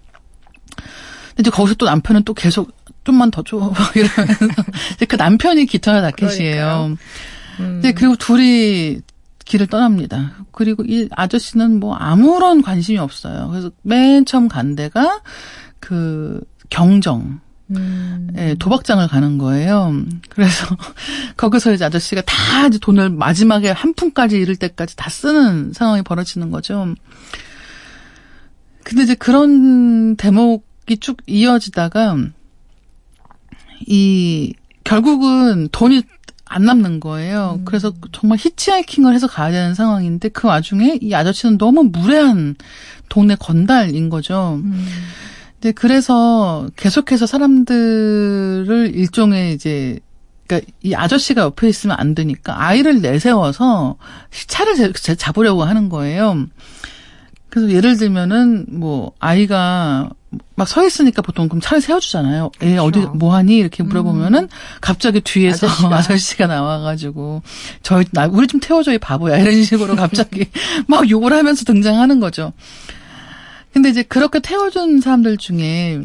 [1.39, 2.72] 이제 거기서 또 남편은 또 계속
[3.04, 3.58] 좀만 더 줘.
[3.96, 4.46] 이러면서
[4.96, 6.98] 이제 그 남편이 기터나 다켓이에요.
[7.60, 7.80] 음.
[7.82, 9.00] 네, 그리고 둘이
[9.46, 10.34] 길을 떠납니다.
[10.52, 13.48] 그리고 이 아저씨는 뭐 아무런 관심이 없어요.
[13.50, 15.22] 그래서 맨 처음 간 데가
[15.80, 17.39] 그 경정.
[17.71, 18.30] 음.
[18.38, 19.93] 예, 도박장을 가는 거예요.
[20.30, 20.77] 그래서
[21.36, 26.51] 거기서 이제 아저씨가 다 이제 돈을 마지막에 한 푼까지 이를 때까지 다 쓰는 상황이 벌어지는
[26.51, 26.93] 거죠.
[28.84, 32.17] 근데 이제 그런 대목이 쭉 이어지다가
[33.86, 34.53] 이
[34.84, 36.03] 결국은 돈이
[36.45, 37.60] 안 남는 거예요.
[37.65, 42.56] 그래서 정말 히치하이킹을 해서 가야 되는 상황인데 그 와중에 이 아저씨는 너무 무례한
[43.10, 44.62] 동네 건달인 거죠.
[44.63, 44.88] 음.
[45.62, 50.00] 네, 그래서 계속해서 사람들을 일종의 이제
[50.46, 53.98] 그러니까 이 아저씨가 옆에 있으면 안 되니까 아이를 내세워서
[54.48, 56.46] 차를 잡으려고 하는 거예요.
[57.50, 60.10] 그래서 예를 들면은 뭐 아이가
[60.56, 62.52] 막 서 있으니까 보통 그럼 차를 세워주잖아요.
[62.62, 63.13] 애 어디 그렇죠.
[63.15, 64.50] 뭐 하니 이렇게 물어보면은
[64.82, 65.96] 갑자기 뒤에서 아저씨가.
[65.96, 67.43] 아저씨가, 나와가지고
[67.84, 70.48] 저희 나 우리 좀 태워줘 이 바보야 이런 식으로 갑자기
[70.88, 72.54] 막 욕을 하면서 등장하는 거죠.
[73.78, 76.02] 근데 이제 그렇게 태워준 사람들 중에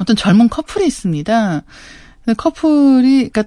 [0.00, 1.62] 어떤 젊은 커플이 있습니다.
[2.36, 3.42] 커플이, 그러니까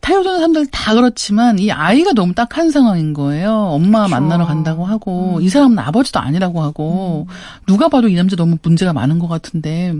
[0.00, 3.52] 태워주는 사람들 다 그렇지만 이 아이가 너무 딱한 상황인 거예요.
[3.52, 4.10] 엄마 그렇죠.
[4.10, 5.42] 만나러 간다고 하고 음.
[5.42, 7.26] 이 사람은 아버지도 아니라고 하고
[7.66, 9.92] 누가 봐도 이 남자 너무 문제가 많은 것 같은데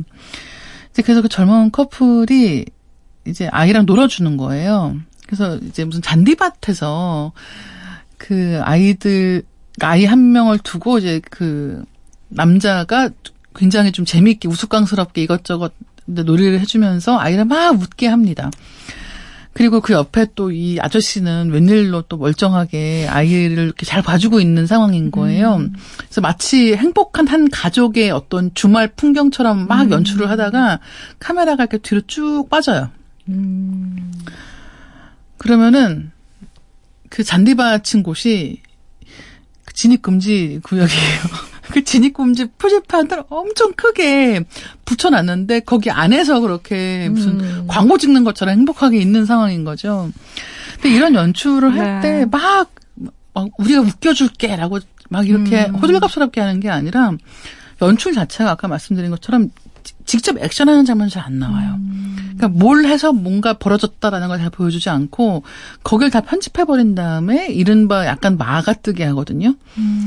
[0.92, 2.64] 이제 그래서 그 젊은 커플이
[3.26, 4.94] 이제 아이랑 놀아주는 거예요.
[5.26, 7.32] 그래서 이제 무슨 잔디밭에서
[8.18, 9.42] 그 아이들
[9.80, 11.84] 아이 한 명을 두고 이제 그
[12.36, 13.10] 남자가
[13.54, 15.72] 굉장히 좀 재미있게 우스꽝스럽게 이것저것
[16.04, 18.50] 놀이를 해주면서 아이를 막 웃게 합니다.
[19.52, 25.10] 그리고 그 옆에 또 이 아저씨는 웬일로 또 멀쩡하게 아이를 이렇게 잘 봐주고 있는 상황인
[25.10, 25.66] 거예요.
[25.96, 30.80] 그래서 마치 행복한 한 가족의 어떤 주말 풍경처럼 막 연출을 하다가
[31.18, 32.90] 카메라가 이렇게 뒤로 쭉 빠져요.
[33.28, 34.12] 음.
[35.38, 36.12] 그러면은
[37.08, 38.60] 그 잔디밭인 곳이
[39.64, 41.20] 그 진입금지 구역이에요.
[41.76, 44.46] 그 진입금지 표지판을 엄청 크게
[44.86, 47.64] 붙여놨는데 거기 안에서 그렇게 무슨 음.
[47.68, 50.10] 광고 찍는 것처럼 행복하게 있는 상황인 거죠.
[50.76, 52.20] 근데 이런 연출을 할 네.
[52.30, 52.70] 때막막
[53.58, 54.78] 우리가 웃겨줄게라고
[55.10, 55.74] 막 이렇게 음.
[55.74, 57.12] 호들갑스럽게 하는 게 아니라
[57.82, 59.54] 연출 자체가 아까 말씀드린 것처럼 지-
[60.04, 61.74] 직접 액션하는 장면 잘안 나와요.
[61.78, 62.16] 음.
[62.36, 65.42] 그러니까 뭘 해서 뭔가 벌어졌다라는 걸 잘 보여주지 않고
[65.82, 69.54] 거길 다 편집해 버린 다음에 이른바 약간 마가 뜨게 하거든요.
[69.78, 70.06] 음.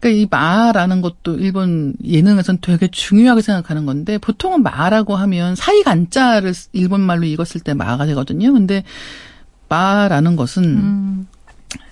[0.00, 6.54] 그러니까 이 마라는 것도 일본 예능에서는 되게 중요하게 생각하는 건데 보통은 마라고 하면 사이 간자를
[6.72, 8.52] 일본 말로 읽었을 때 마가 되거든요.
[8.52, 8.82] 근데
[9.68, 11.26] 마라는 것은 음.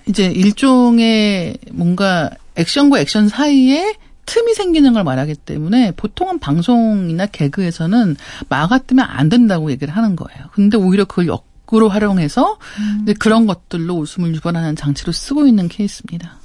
[0.06, 3.94] 이제 일종의 뭔가 액션과 액션 사이에
[4.26, 8.16] 틈이 생기는 걸 말하기 때문에 보통은 방송이나 개그에서는
[8.48, 10.46] 마가 뜨면 안 된다고 얘기를 하는 거예요.
[10.52, 12.58] 근데 오히려 그걸 역으로 활용해서
[13.02, 16.38] 이제 그런 것들로 웃음을 유발하는 장치로 쓰고 있는 케이스입니다.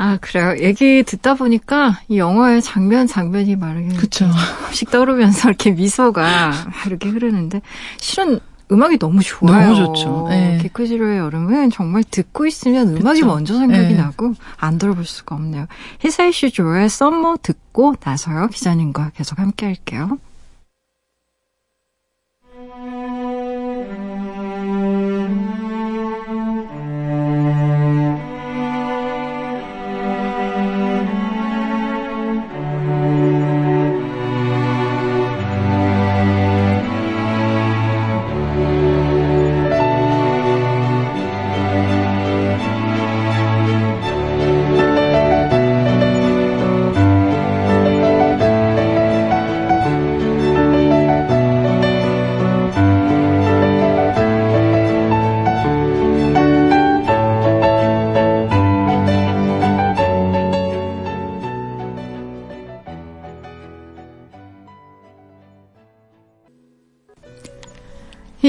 [0.00, 0.54] 아, 그래요.
[0.60, 4.30] 얘기 듣다 보니까 이 영화의 장면 장면이 말하기 그렇죠.
[4.60, 6.52] 조금씩 떠오르면서 이렇게 미소가
[6.86, 7.60] 이렇게 흐르는데
[7.98, 8.38] 실은
[8.70, 9.74] 음악이 너무 좋아요.
[9.74, 10.26] 너무 좋죠.
[10.28, 10.58] 네.
[10.62, 13.26] 개쿠지로의 여름은 정말 듣고 있으면 음악이 그쵸.
[13.26, 13.94] 먼저 생각이 네.
[13.94, 15.66] 나고 안 들어볼 수가 없네요.
[16.00, 18.48] 히사이시 조의 썸머 듣고 나서요.
[18.48, 20.18] 기자님과 계속 함께 할게요.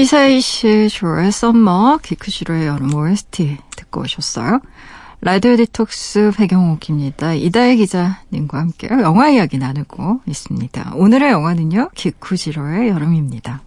[0.00, 4.60] 히사이시 조의 썸머, 기쿠지로의 여름 OST 듣고 오셨어요.
[5.20, 7.34] 라디오 디톡스 백영옥입니다.
[7.34, 10.92] 이다혜 기자님과 함께 영화 이야기 나누고 있습니다.
[10.94, 13.62] 오늘의 영화는요, 기쿠지로의 여름입니다.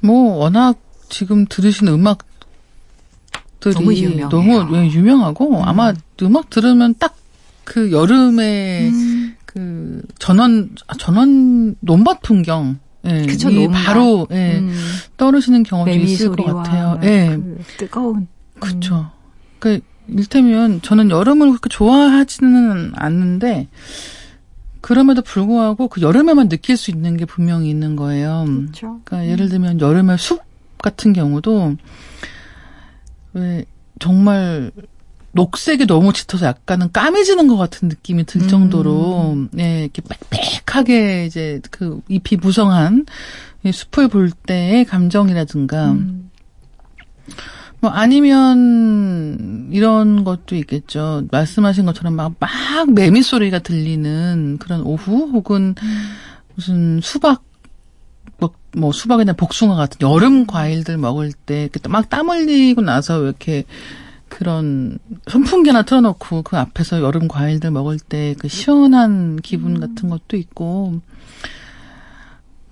[0.00, 0.76] 뭐 워낙
[1.08, 4.28] 지금 들으신 음악들이 너무 유명해요.
[4.30, 5.92] 너무 예, 유명하고 아마
[6.22, 7.22] 음악 들으면 딱
[7.64, 9.36] 그 여름에 음.
[9.46, 13.84] 그 전원 아, 전원 논밭 풍경 예, 그쵸, 이 논밭.
[13.84, 14.72] 바로 예, 음,
[15.16, 17.00] 떠오르시는 경험도 있을 것 같아요.
[17.02, 18.28] 예, 그 뜨거운.
[18.60, 19.10] 그렇죠.
[19.58, 23.68] 그 일테면 저는 여름을 그렇게 좋아하지는 않는데
[24.80, 28.44] 그럼에도 불구하고 그 여름에만 느낄 수 있는 게 분명히 있는 거예요.
[28.46, 29.00] 그렇죠.
[29.04, 30.42] 그러니까 예를 들면 여름의 숲
[30.78, 31.76] 같은 경우도
[33.34, 33.64] 왜
[34.00, 34.72] 정말
[35.32, 39.48] 녹색이 너무 짙어서 약간은 까매지는 것 같은 느낌이 들 정도로 음.
[39.58, 43.06] 예, 이렇게 빽빽하게 이제 그 잎이 무성한
[43.64, 46.30] 이 숲을 볼 때의 감정이라든가 음.
[47.80, 51.26] 뭐 아니면 이런 것도 있겠죠.
[51.32, 52.50] 말씀하신 것처럼 막, 막
[52.92, 55.74] 매미 소리가 들리는 그런 오후 혹은
[56.54, 57.42] 무슨 수박
[58.38, 63.64] 뭐, 뭐 수박이나 복숭아 같은 여름 과일들 먹을 때 막 땀 흘리고 나서 왜 이렇게
[64.32, 70.36] 그런 선풍기 하나 틀어놓고 그 앞에서 여름 과일들 먹을 때 그 시원한 기분 같은 것도
[70.36, 71.00] 있고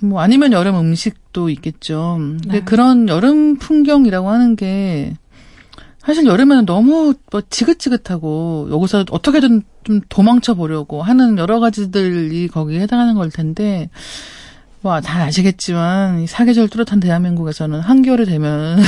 [0.00, 2.16] 뭐 아니면 여름 음식도 있겠죠.
[2.18, 2.64] 근데 네.
[2.64, 5.14] 그런 여름 풍경이라고 하는 게
[5.98, 13.14] 사실 여름에는 너무 뭐 지긋지긋하고 여기서 어떻게든 좀 도망쳐 보려고 하는 여러 가지들이 거기에 해당하는
[13.14, 13.90] 걸 텐데
[14.80, 18.80] 뭐잘 아시겠지만 이 사계절 뚜렷한 대한민국에서는 한겨울이 되면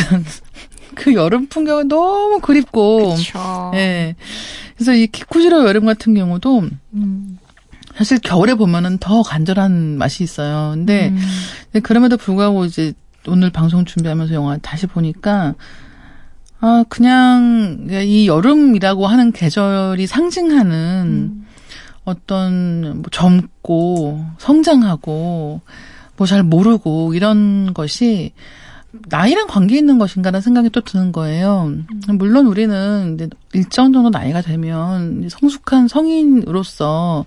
[0.94, 3.72] 그 여름 풍경은 너무 그립고 그렇죠.
[3.74, 4.14] 예.
[4.76, 7.38] 그래서 이 키쿠지로 여름 같은 경우도 음.
[7.94, 10.72] 사실 겨울에 보면은 더 간절한 맛이 있어요.
[10.74, 11.18] 근데 음.
[11.64, 12.92] 근데 그럼에도 불구하고 이제
[13.26, 15.54] 오늘 방송 준비하면서 영화 다시 보니까
[16.60, 20.72] 아 그냥 이 여름이라고 하는 계절이 상징하는
[21.04, 21.46] 음.
[22.04, 25.60] 어떤 뭐 젊고 성장하고
[26.16, 28.32] 뭐 잘 모르고 이런 것이
[29.08, 31.72] 나이랑 관계 있는 것인가라는 생각이 또 드는 거예요.
[32.08, 37.24] 물론 우리는 이제 일정 정도 나이가 되면 성숙한 성인으로서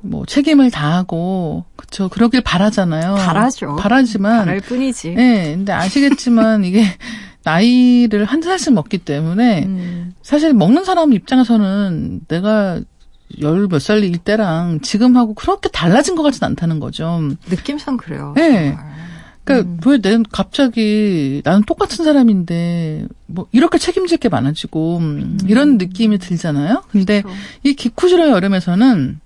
[0.00, 3.14] 뭐 책임을 다하고 그쵸 그러길 바라잖아요.
[3.14, 3.76] 바라죠.
[3.76, 5.14] 바라지만 바랄 뿐이지.
[5.16, 6.84] 예, 근데 아시겠지만 이게
[7.44, 10.14] 나이를 한 살씩 먹기 때문에 음.
[10.22, 12.80] 사실 먹는 사람 입장에서는 내가
[13.40, 17.20] 열 몇 살일 때랑 지금하고 그렇게 달라진 것 같진 않다는 거죠.
[17.48, 18.34] 느낌상 그래요.
[18.36, 18.74] 네.
[18.76, 18.92] 정말.
[19.44, 19.80] 그러니까 음.
[19.86, 26.84] 왜 내는 갑자기 나는 똑같은 사람인데 뭐 이렇게 책임질 게 많아지고 음, 이런 느낌이 들잖아요.
[26.90, 27.38] 근데 그렇죠.
[27.64, 29.20] 이 기쿠지로 여름에서는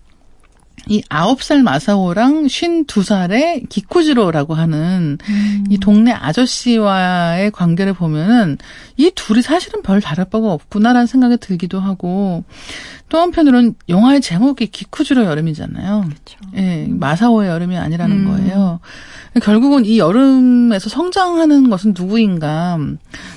[0.89, 5.65] 이 아홉 살 마사오랑 쉰 두 살의 기쿠지로라고 하는 음.
[5.69, 8.59] 이 동네 아저씨와의 관계를 보면은
[8.97, 12.45] 이 둘이 사실은 별 다를 바가 없구나라는 생각이 들기도 하고
[13.09, 16.05] 또 한편으로는 영화의 제목이 기쿠지로 여름이잖아요.
[16.07, 16.39] 그렇죠.
[16.57, 18.25] 예, 마사오의 여름이 아니라는 음.
[18.27, 18.81] 거예요.
[19.43, 22.79] 결국은 이 여름에서 성장하는 것은 누구인가?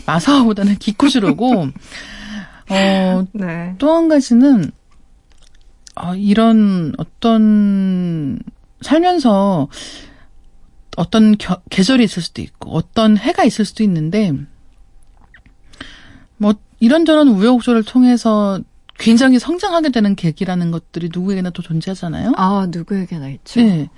[0.06, 1.68] 마사오보다는 기쿠지로고,
[2.70, 3.76] 어, 네.
[3.78, 4.72] 또한 가지는,
[6.02, 8.40] 어, 이런 어떤,
[8.82, 9.68] 살면서
[10.98, 14.32] 어떤 겨- 계절이 있을 수도 있고, 어떤 해가 있을 수도 있는데,
[16.38, 18.60] 뭐, 이런저런 우여곡절을 통해서
[18.98, 22.34] 굉장히 성장하게 되는 계기라는 것들이 누구에게나 또 존재하잖아요.
[22.36, 23.62] 아 누구에게나 있죠.
[23.62, 23.90] 네.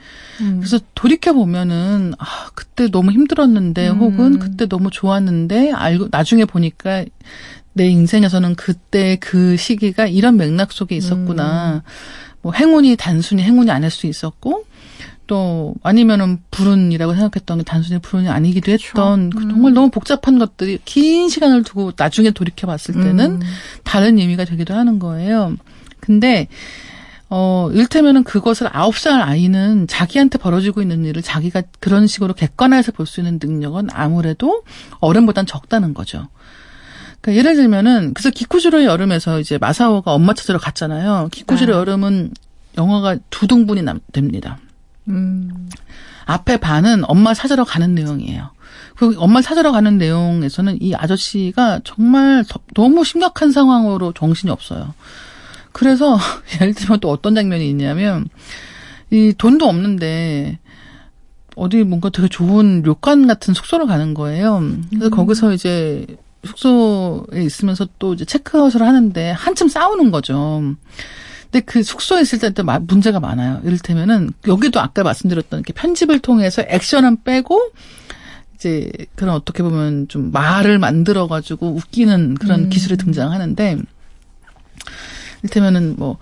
[0.42, 0.58] 음.
[0.60, 3.98] 그래서 돌이켜 보면은 아 그때 너무 힘들었는데 음.
[4.00, 7.04] 혹은 그때 너무 좋았는데 알고 나중에 보니까
[7.74, 11.76] 내 인생에서는 그때 그 시기가 이런 맥락 속에 있었구나.
[11.76, 11.82] 음.
[12.42, 14.66] 뭐 행운이 단순히 행운이 아닐 수 있었고
[15.28, 19.50] 또 아니면은 불운이라고 생각했던 게 단순히 불운이 아니기도 했던 그 음.
[19.50, 23.42] 정말 너무 복잡한 것들이 긴 시간을 두고 나중에 돌이켜 봤을 때는 음.
[23.84, 25.56] 다른 의미가 되기도 하는 거예요.
[26.00, 26.48] 근데
[27.30, 33.06] 어, 일테면은 그것을 아홉 살 아이는 자기한테 벌어지고 있는 일을 자기가 그런 식으로 객관화해서 볼
[33.06, 34.64] 수 있는 능력은 아무래도
[35.00, 36.28] 어른보단 적다는 거죠.
[37.22, 41.30] 그러니까 예를 들면은 그래서 기쿠지로의 여름에서 이제 마사오가 엄마 찾으러 갔잖아요.
[41.32, 41.80] 기쿠지로 네.
[41.80, 42.32] 여름은
[42.78, 44.58] 영화가 두 등분이 남, 됩니다.
[45.08, 45.70] 음.
[46.26, 48.50] 앞에 반은 엄마 찾으러 가는 내용이에요.
[48.96, 54.94] 그 엄마 찾으러 가는 내용에서는 이 아저씨가 정말 더- 너무 심각한 상황으로 정신이 없어요.
[55.72, 56.18] 그래서
[56.62, 58.28] 예를 들면 또 어떤 장면이 있냐면
[59.10, 60.60] 이 돈도 없는데
[61.56, 64.64] 어디 뭔가 되게 좋은 료칸 같은 숙소를 가는 거예요.
[64.90, 66.06] 그래서 거기서 이제
[66.46, 70.62] 숙소에 있으면서 또 이제 체크아웃을 하는데 한참 싸우는 거죠.
[71.44, 73.62] 근데 그 숙소에 있을 때도 마- 문제가 많아요.
[73.64, 77.60] 이를테면은 여기도 아까 말씀드렸던 이렇게 편집을 통해서 액션은 빼고
[78.56, 82.70] 이제 그런 어떻게 보면 좀 말을 만들어 가지고 웃기는 그런 음.
[82.70, 83.78] 기술이 등장하는데
[85.44, 86.18] 이를테면은 뭐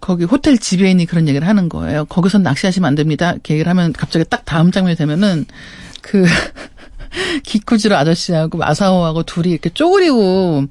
[0.00, 2.06] 거기 호텔 지배인이 그런 얘기를 하는 거예요.
[2.06, 3.32] 거기선 낚시하시면 안 됩니다.
[3.32, 5.44] 이렇게 얘기를 하면 갑자기 딱 다음 장면이 되면은
[6.02, 6.24] 그
[7.42, 10.64] 기쿠지로 아저씨하고 마사오하고 둘이 이렇게 쪼그리고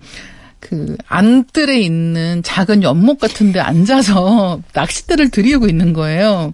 [0.59, 6.53] 그 안뜰에 있는 작은 연못 같은 데 앉아서 낚싯대를 들이우고 있는 거예요.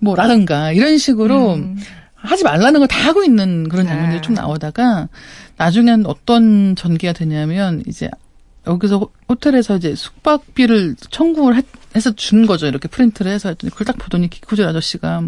[0.00, 1.78] 뭐라든가 이런 식으로 음.
[2.14, 4.20] 하지 말라는 걸 다 하고 있는 그런 장면들이 네.
[4.22, 5.08] 좀 나오다가
[5.56, 8.08] 나중엔 어떤 전개가 되냐면 이제
[8.66, 12.66] 여기서 호- 호텔에서 이제 숙박비를 청구를 했- 해서 준 거죠.
[12.66, 15.22] 이렇게 프린트를 해서 했더니 그걸 딱 보더니 기쿠질 아저씨가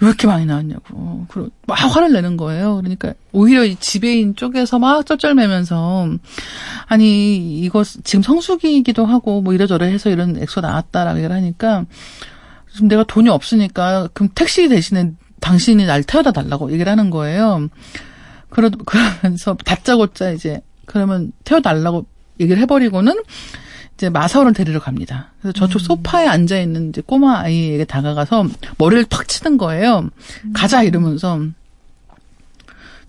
[0.00, 1.26] 왜 이렇게 많이 나왔냐고.
[1.28, 2.76] 그리고 막 화를 내는 거예요.
[2.76, 6.08] 그러니까 오히려 이 지배인 쪽에서 막 쩔쩔매면서
[6.86, 11.84] 아니 이거 지금 성수기이기도 하고 뭐 이래저래 해서 이런 액수가 나왔다라고 얘기를 하니까
[12.72, 17.68] 지금 내가 돈이 없으니까 그럼 택시 대신에 당신이 날 태워다 달라고 얘기를 하는 거예요.
[18.48, 22.06] 그러, 그러면서 다짜고짜 이제 그러면 태워달라고
[22.40, 23.14] 얘기를 해버리고는
[24.00, 25.28] 이제 마사오를 데리러 갑니다.
[25.42, 28.46] 그래서 저쪽 소파에 앉아 있는 이제 꼬마 아이에게 다가가서
[28.78, 30.08] 머리를 탁 치는 거예요.
[30.54, 31.38] 가자 이러면서.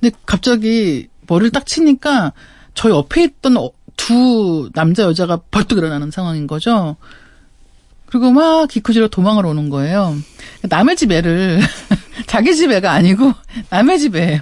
[0.01, 2.33] 근데 갑자기 머리를 딱 치니까
[2.73, 6.97] 저 옆에 있던 어- 두 남자 여자가 벌떡 일어나는 상황인 거죠.
[8.11, 10.17] 그리고 막 기쿠지로 도망을 오는 거예요.
[10.63, 11.61] 남의 집 애를
[12.27, 13.33] 자기 집 애가 아니고
[13.69, 14.41] 남의 집 애.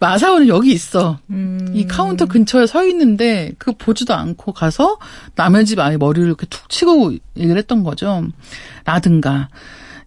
[0.00, 1.18] 마사오는 여기 있어.
[1.28, 1.70] 음.
[1.74, 4.98] 이 카운터 근처에 서 있는데 그 보지도 않고 가서
[5.34, 8.26] 남의 집 아이 머리를 이렇게 툭 치고 얘기를 했던 거죠.
[8.86, 9.50] 라든가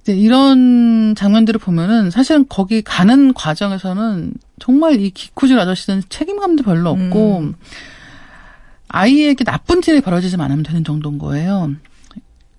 [0.01, 7.39] 이제 이런 장면들을 보면은 사실은 거기 가는 과정에서는 정말 이 기쿠지로 아저씨는 책임감도 별로 없고
[7.39, 7.53] 음.
[8.87, 11.71] 아이에게 나쁜 일이 벌어지지 않으면 되는 정도인 거예요.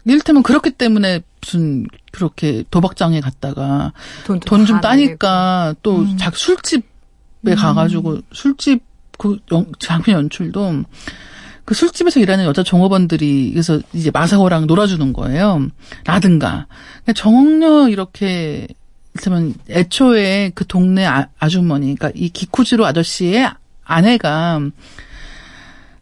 [0.07, 3.93] 이를테면 그렇기 때문에 무슨 그렇게 도박장에 갔다가
[4.41, 6.17] 돈좀다 따니까 또 음.
[6.33, 8.83] 술집에 가가지고 술집
[9.19, 10.85] 그 영- 장면 연출도
[11.65, 15.67] 그 술집에서 일하는 여자 종업원들이 그래서 이제 마사오랑 놀아주는 거예요.
[16.05, 16.67] 라든가
[17.03, 18.69] 그러니까 전혀 이렇게
[19.15, 23.51] 이를테면 애초에 그 동네 아, 아주머니 그러니까 이 기쿠지로 아저씨의
[23.85, 24.61] 아내가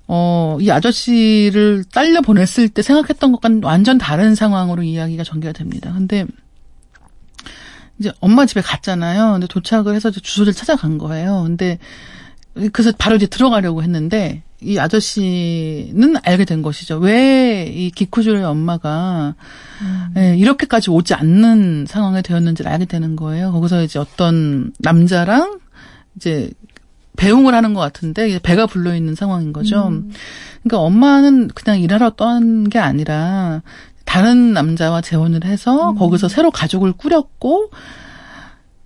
[0.06, 5.92] 어, 이 아저씨를 딸려 보냈을 때 생각했던 것과는 완전 다른 상황으로 이야기가 전개가 됩니다.
[5.94, 6.26] 근데
[7.98, 9.32] 이제 엄마 집에 갔잖아요.
[9.32, 11.42] 근데 도착을 해서 주소를 찾아간 거예요.
[11.44, 11.78] 근데
[12.72, 16.98] 그래서 바로 이제 들어가려고 했는데 이 아저씨는 알게 된 것이죠.
[16.98, 17.44] 왜
[17.74, 19.34] 이 기쿠주의 엄마가
[20.16, 23.52] 예, 이렇게까지 오지 않는 상황에 되었는지를 알게 되는 거예요.
[23.52, 25.58] 거기서 이제 어떤 남자랑
[26.16, 26.50] 이제
[27.16, 29.90] 배웅을 하는 것 같은데 배가 불러 있는 상황인 거죠.
[30.62, 33.62] 그러니까 엄마는 그냥 일하러 떠난 게 아니라
[34.04, 37.70] 다른 남자와 재혼을 해서 거기서 새로 가족을 꾸렸고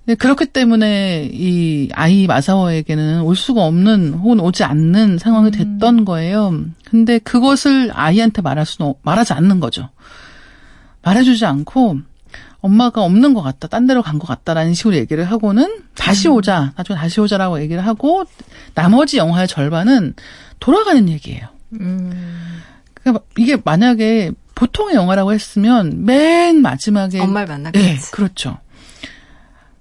[0.05, 6.55] 네, 그렇기 때문에 이 아이 마사오에게는 올 수가 없는 혹은 오지 않는 상황이 됐던 거예요.
[6.87, 9.91] 근데 그것을 아이한테 말할 수는 없- 말하지 않는 거죠.
[11.03, 11.99] 말해주지 않고
[12.61, 16.99] 엄마가 없는 것 같다, 딴 데로 간 것 같다라는 식으로 얘기를 하고는 다시 오자, 나중에
[16.99, 18.25] 다시 오자라고 얘기를 하고
[18.75, 20.15] 나머지 영화의 절반은
[20.59, 21.47] 돌아가는 얘기예요.
[21.81, 22.61] 음.
[22.95, 27.87] 그러니까 이게 만약에 보통의 영화라고 했으면 맨 마지막에 엄마를 만났겠지.
[27.87, 28.59] 네, 그렇죠.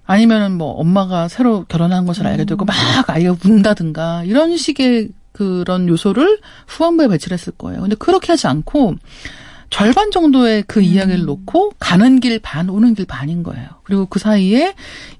[0.05, 2.75] 아니면은 뭐 엄마가 새로 결혼한 것을 알게 되고 막
[3.09, 7.81] 아이가 운다든가 이런 식의 그런 요소를 후반부에 배치를 했을 거예요.
[7.81, 8.95] 근데 그렇게 하지 않고
[9.69, 13.67] 절반 정도의 그 이야기를 놓고 가는 길 반, 오는 길 반인 거예요.
[13.83, 14.73] 그리고 그 사이에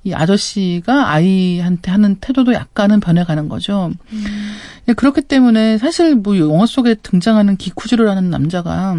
[0.03, 3.91] 이 아저씨가 아이한테 하는 태도도 약간은 변해가는 거죠.
[4.87, 8.95] 예, 그렇기 때문에 사실 뭐 영화 속에 등장하는 기쿠즈로라는 남자가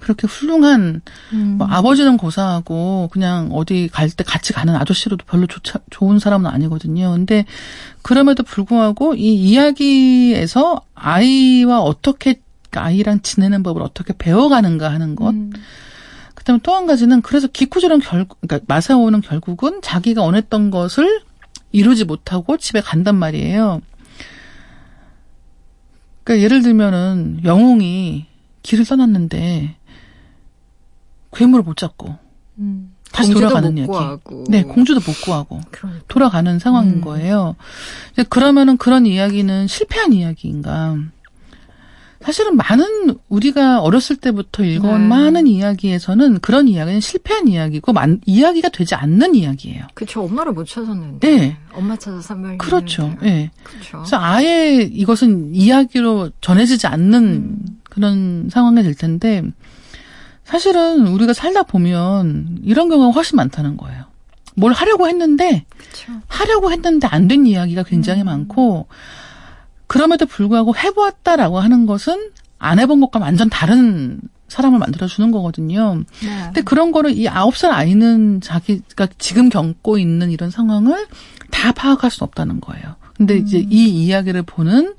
[0.00, 1.02] 그렇게 훌륭한
[1.32, 1.54] 음.
[1.58, 7.10] 뭐 아버지는 고사하고 그냥 어디 갈 때 같이 가는 아저씨로도 별로 좋자, 좋은 사람은 아니거든요.
[7.12, 7.44] 근데
[8.02, 12.40] 그럼에도 불구하고 이 이야기에서 아이와 어떻게
[12.70, 15.30] 그러니까 아이랑 지내는 법을 어떻게 배워가는가 하는 것.
[15.30, 15.52] 음.
[16.34, 21.22] 그다음에 또 한 가지는 그래서 기쿠즈는 결국 그러니까 마사오는 결국은 자기가 원했던 것을
[21.72, 23.80] 이루지 못하고 집에 간단 말이에요.
[26.24, 28.26] 그러니까 예를 들면은 영웅이
[28.62, 29.76] 길을 떠났는데
[31.32, 32.16] 괴물을 못 잡고
[32.58, 32.94] 음.
[33.12, 33.86] 다시 돌아가는 못 얘기.
[33.86, 34.44] 구하고.
[34.48, 36.04] 네, 공주도 못 구하고 그러니까.
[36.08, 37.00] 돌아가는 상황인 음.
[37.00, 37.56] 거예요.
[38.28, 40.96] 그러면은 그런 이야기는 실패한 이야기인가?
[42.20, 45.06] 사실은 많은 우리가 어렸을 때부터 읽어온 네.
[45.08, 49.86] 많은 이야기에서는 그런 이야기는 실패한 이야기고 만, 이야기가 되지 않는 이야기예요.
[49.94, 51.36] 그쵸, 엄마를 못 찾았는데.
[51.36, 51.56] 네.
[51.72, 53.14] 엄마 찾아 산말 그렇죠.
[53.22, 53.50] 예.
[53.62, 53.98] 그렇죠.
[53.98, 57.58] 그래서 아예 이것은 이야기로 전해지지 않는 음.
[57.84, 59.42] 그런 상황이 될 텐데
[60.44, 64.04] 사실은 우리가 살다 보면 이런 경우가 훨씬 많다는 거예요.
[64.56, 66.20] 뭘 하려고 했는데 그렇죠.
[66.26, 68.26] 하려고 했는데 안 된 이야기가 굉장히 음.
[68.26, 68.88] 많고
[69.88, 76.04] 그럼에도 불구하고 해보았다라고 하는 것은 안 해본 것과 완전 다른 사람을 만들어주는 거거든요.
[76.22, 76.42] 네.
[76.44, 81.06] 근데 그런 거를 이 아홉 살 아이는 자기가 지금 겪고 있는 이런 상황을
[81.50, 82.96] 다 파악할 수 없다는 거예요.
[83.16, 84.94] 근데 이제 이 이야기를 보는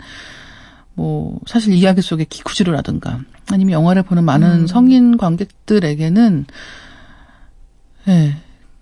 [0.93, 3.21] 뭐 사실 이야기 속의 기쿠지로라든가
[3.51, 4.67] 아니면 영화를 보는 많은 음.
[4.67, 6.45] 성인 관객들에게는
[8.09, 8.37] 예.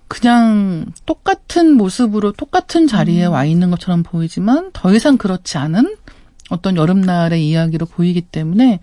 [0.07, 3.31] 그냥 똑같은 모습으로 똑같은 자리에 음.
[3.33, 5.95] 와 있는 것처럼 보이지만 더 이상 그렇지 않은
[6.49, 8.79] 어떤 여름날의 이야기로 보이기 때문에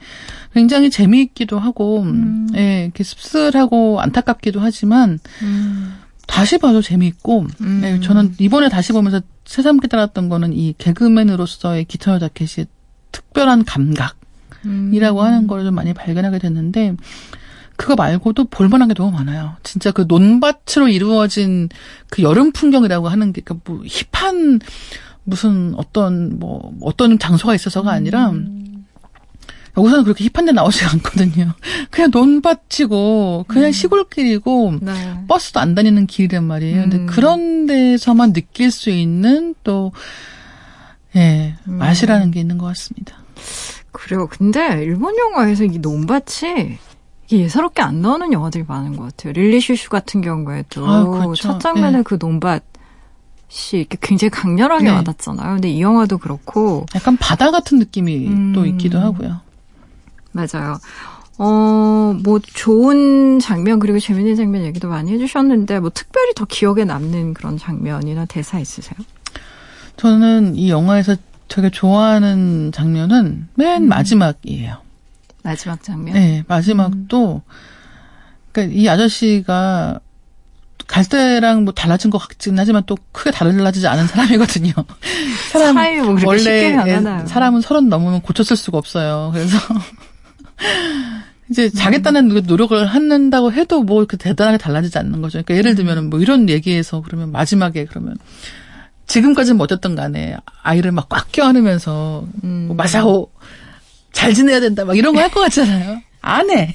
[0.53, 2.49] 굉장히 재미있기도 하고, 음.
[2.57, 5.95] 예, 이렇게 씁쓸하고 안타깝기도 하지만, 음.
[6.27, 7.81] 다시 봐도 재미있고, 음.
[7.85, 12.66] 예, 저는 이번에 다시 보면서 새삼 깨달았던 거는 이 개그맨으로서의 기타노 다켓이
[13.12, 15.25] 특별한 감각이라고 음.
[15.25, 16.97] 하는 걸 좀 많이 발견하게 됐는데,
[17.77, 19.57] 그거 말고도 볼만한 게 너무 많아요.
[19.62, 21.68] 진짜 그 논밭으로 이루어진
[22.09, 24.61] 그 여름 풍경이라고 하는 게, 그뭐 힙한
[25.25, 28.87] 무슨 어떤 뭐 어떤 장소가 있어서가 아니라 음.
[29.77, 31.53] 여기서는 그렇게 힙한 데 나오지 않거든요.
[31.91, 35.25] 그냥 논밭이고 그냥 시골길이고 네.
[35.27, 36.83] 버스도 안 다니는 길이란 말이에요.
[36.83, 37.07] 근데 음.
[37.07, 39.93] 그런 데서만 느낄 수 있는 또
[41.16, 41.75] 예, 음.
[41.79, 43.16] 맛이라는 게 있는 것 같습니다.
[43.93, 44.27] 그래요.
[44.29, 46.79] 근데 일본 영화에서 이 논밭이
[47.31, 49.33] 예사롭게 안 나오는 영화들이 많은 것 같아요.
[49.33, 51.43] 릴리 슈슈 같은 경우에도 아, 그렇죠.
[51.43, 52.03] 첫 장면에 네.
[52.03, 52.61] 그 논밭이
[53.72, 54.91] 이렇게 굉장히 강렬하게 네.
[54.91, 55.55] 와닿잖아요.
[55.55, 58.53] 근데 이 영화도 그렇고 약간 바다 같은 느낌이 음.
[58.53, 59.41] 또 있기도 하고요.
[60.33, 60.79] 맞아요.
[61.39, 67.35] 어, 뭐 좋은 장면 그리고 재밌는 장면 얘기도 많이 해주셨는데 뭐 특별히 더 기억에 남는
[67.35, 68.95] 그런 장면이나 대사 있으세요?
[69.97, 71.16] 저는 이 영화에서
[71.49, 73.89] 되게 좋아하는 장면은 맨 음.
[73.89, 74.84] 마지막이에요.
[75.45, 76.14] 마지막 장면.
[76.14, 77.42] 네, 마지막도
[78.51, 80.01] 그러니까 이 아저씨가
[80.86, 84.72] 갈 때랑 뭐 달라진 것 같긴 하지만 또 크게 달라지지 않은 사람이거든요.
[85.53, 86.76] 사람 뭐 그렇게?
[86.86, 89.30] 예, 사람은 서른 넘으면 고쳤을 수가 없어요.
[89.32, 89.57] 그래서
[91.51, 92.42] 이제 자겠다는 음.
[92.47, 95.42] 노력을 한다고 해도 뭐 이렇게 대단하게 달라지지 않는 거죠.
[95.42, 98.16] 그러니까 예를 들면 뭐 이런 얘기에서 그러면 마지막에 그러면
[99.07, 102.64] 지금까지는 뭐 어쨌든 간에 아이를 막 꽉 껴안으면서 음.
[102.68, 103.28] 뭐 마사오
[104.15, 106.01] 잘 지내야 된다 막 이런 거 할 것 같잖아요.
[106.23, 106.75] 안 해.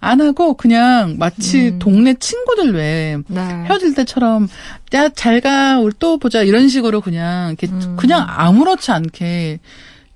[0.00, 1.78] 안 하고 그냥 마치 음.
[1.80, 3.40] 동네 친구들 왜 네.
[3.40, 4.48] 헤어질 때처럼
[4.94, 7.96] 야 잘가 우리 또 보자 이런 식으로 그냥 이렇게 음.
[7.98, 9.58] 그냥 아무렇지 않게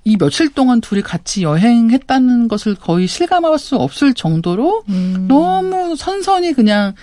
[0.04, 5.26] 이 며칠 동안 둘이 같이 여행했다는 것을 거의 실감할 수 없을 정도로 음.
[5.28, 6.94] 너무 선선히 그냥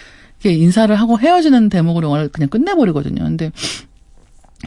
[0.41, 3.23] 이렇게 인사를 하고 헤어지는 대목으로 영화를 그냥 끝내버리거든요.
[3.23, 3.51] 근데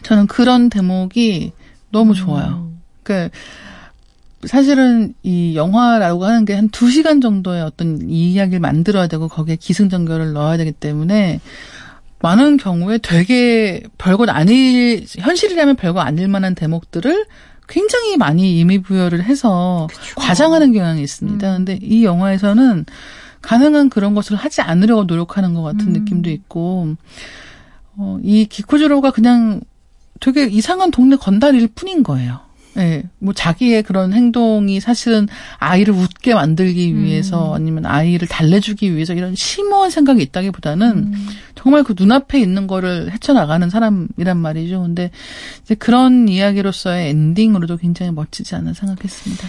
[0.03, 1.53] 저는 그런 대목이
[1.91, 2.69] 너무 좋아요.
[2.71, 2.81] 음.
[3.03, 3.35] 그러니까
[4.47, 10.33] 사실은 이 영화라고 하는 게 한 두 시간 정도의 어떤 이야기를 만들어야 되고 거기에 기승전결을
[10.33, 11.41] 넣어야 되기 때문에
[12.21, 17.27] 많은 경우에 되게 별거 아닐 현실이라면 별거 아닐 만한 대목들을
[17.69, 21.51] 굉장히 많이 의미부여를 해서 과장하는 경향이 있습니다.
[21.51, 21.57] 음.
[21.59, 22.85] 근데 이 영화에서는
[23.41, 25.93] 가능한 그런 것을 하지 않으려고 노력하는 것 같은 음.
[25.95, 26.97] 느낌도 있고
[27.97, 29.61] 어, 이 기코지로가 그냥
[30.21, 32.41] 되게 이상한 동네 건달일 뿐인 거예요.
[32.79, 37.05] 예, 뭐 자기의 그런 행동이 사실은 아이를 웃게 만들기 음.
[37.05, 41.29] 위해서 아니면 아이를 달래주기 위해서 이런 심오한 생각이 있다기보다는 음.
[41.55, 44.83] 정말 그 눈앞에 있는 거를 헤쳐나가는 사람이란 말이죠.
[44.83, 45.11] 근데
[45.63, 49.49] 이제 그런 이야기로서의 엔딩으로도 굉장히 멋지지 않나 생각했습니다.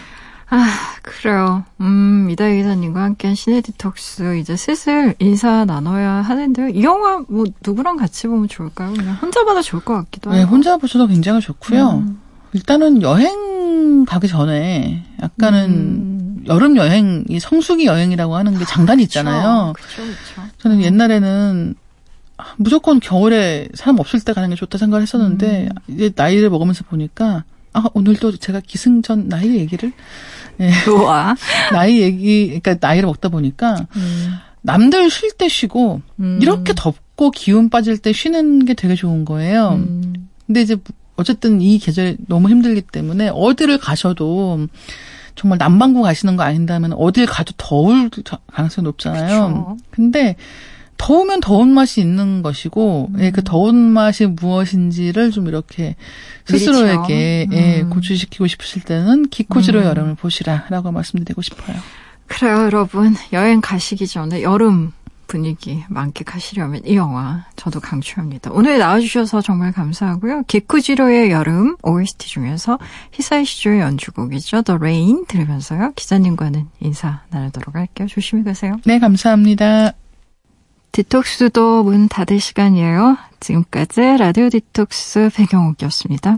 [0.49, 0.67] 아,
[1.01, 1.63] 그래요.
[1.82, 6.69] 음, 이다희 기사님과 함께한 시네 디톡스 이제 슬슬 인사 나눠야 하는데요.
[6.69, 8.93] 이 영화 뭐 누구랑 같이 보면 좋을까요?
[8.93, 10.38] 그냥 혼자 봐도 좋을 것 같기도 하고.
[10.38, 12.03] 네, 혼자 보셔도 굉장히 좋고요.
[12.05, 12.19] 음.
[12.54, 16.43] 일단은 여행 가기 전에 약간은 음.
[16.47, 19.74] 여름 여행 이 성수기 여행이라고 하는 게 장단이 있잖아요.
[19.76, 20.51] 그렇죠, 그렇죠.
[20.60, 21.76] 저는 옛날에는
[22.58, 25.93] 무조건 겨울에 사람 없을 때 가는 게 좋다 생각을 했었는데 음.
[25.93, 27.43] 이제 나이를 먹으면서 보니까
[27.74, 29.91] 아 오늘도 제가 기승전 나이 얘기를
[30.60, 31.36] 예, 좋아.
[31.72, 34.34] 나이 얘기 그러니까 나이를 먹다 보니까 음.
[34.62, 36.39] 남들 쉴 때 쉬고 음.
[36.41, 39.74] 이렇게 덥고 기운 빠질 때 쉬는 게 되게 좋은 거예요.
[39.74, 40.30] 음.
[40.45, 40.78] 근데 이제
[41.16, 44.68] 어쨌든 이 계절이 너무 힘들기 때문에 어디를 가셔도
[45.36, 48.09] 정말 남반구 가시는 거 아닌다면 어딜 가도 더울
[48.51, 49.47] 가능성이 높잖아요.
[49.47, 49.78] 그쵸.
[49.91, 50.36] 근데
[50.97, 53.20] 더우면 더운 맛이 있는 것이고 음.
[53.20, 55.95] 예, 그 더운 맛이 무엇인지를 좀 이렇게
[56.45, 57.47] 스스로에게.
[57.51, 57.89] 예, 음.
[57.89, 59.86] 고취시키고 싶으실 때는 기코지로 음.
[59.86, 61.76] 여름을 보시라라고 말씀드리고 싶어요.
[62.28, 63.16] 그래요, 여러분.
[63.34, 64.93] 여행 가시기 전에 여름
[65.28, 68.51] 분위기 만끽하시려면 이 영화 저도 강추합니다.
[68.53, 70.43] 오늘 나와주셔서 정말 감사하고요.
[70.47, 72.80] 기쿠지로의 여름 OST 중에서
[73.11, 74.61] 히사이 시조의 연주곡이죠.
[74.63, 75.93] The Rain 들으면서요.
[75.95, 78.07] 기자님과는 인사 나누도록 할게요.
[78.07, 78.78] 조심히 가세요.
[78.86, 79.93] 네, 감사합니다.
[80.91, 83.17] 디톡스도 문 닫을 시간이에요.
[83.39, 86.38] 지금까지 라디오 디톡스 배경옥이었습니다.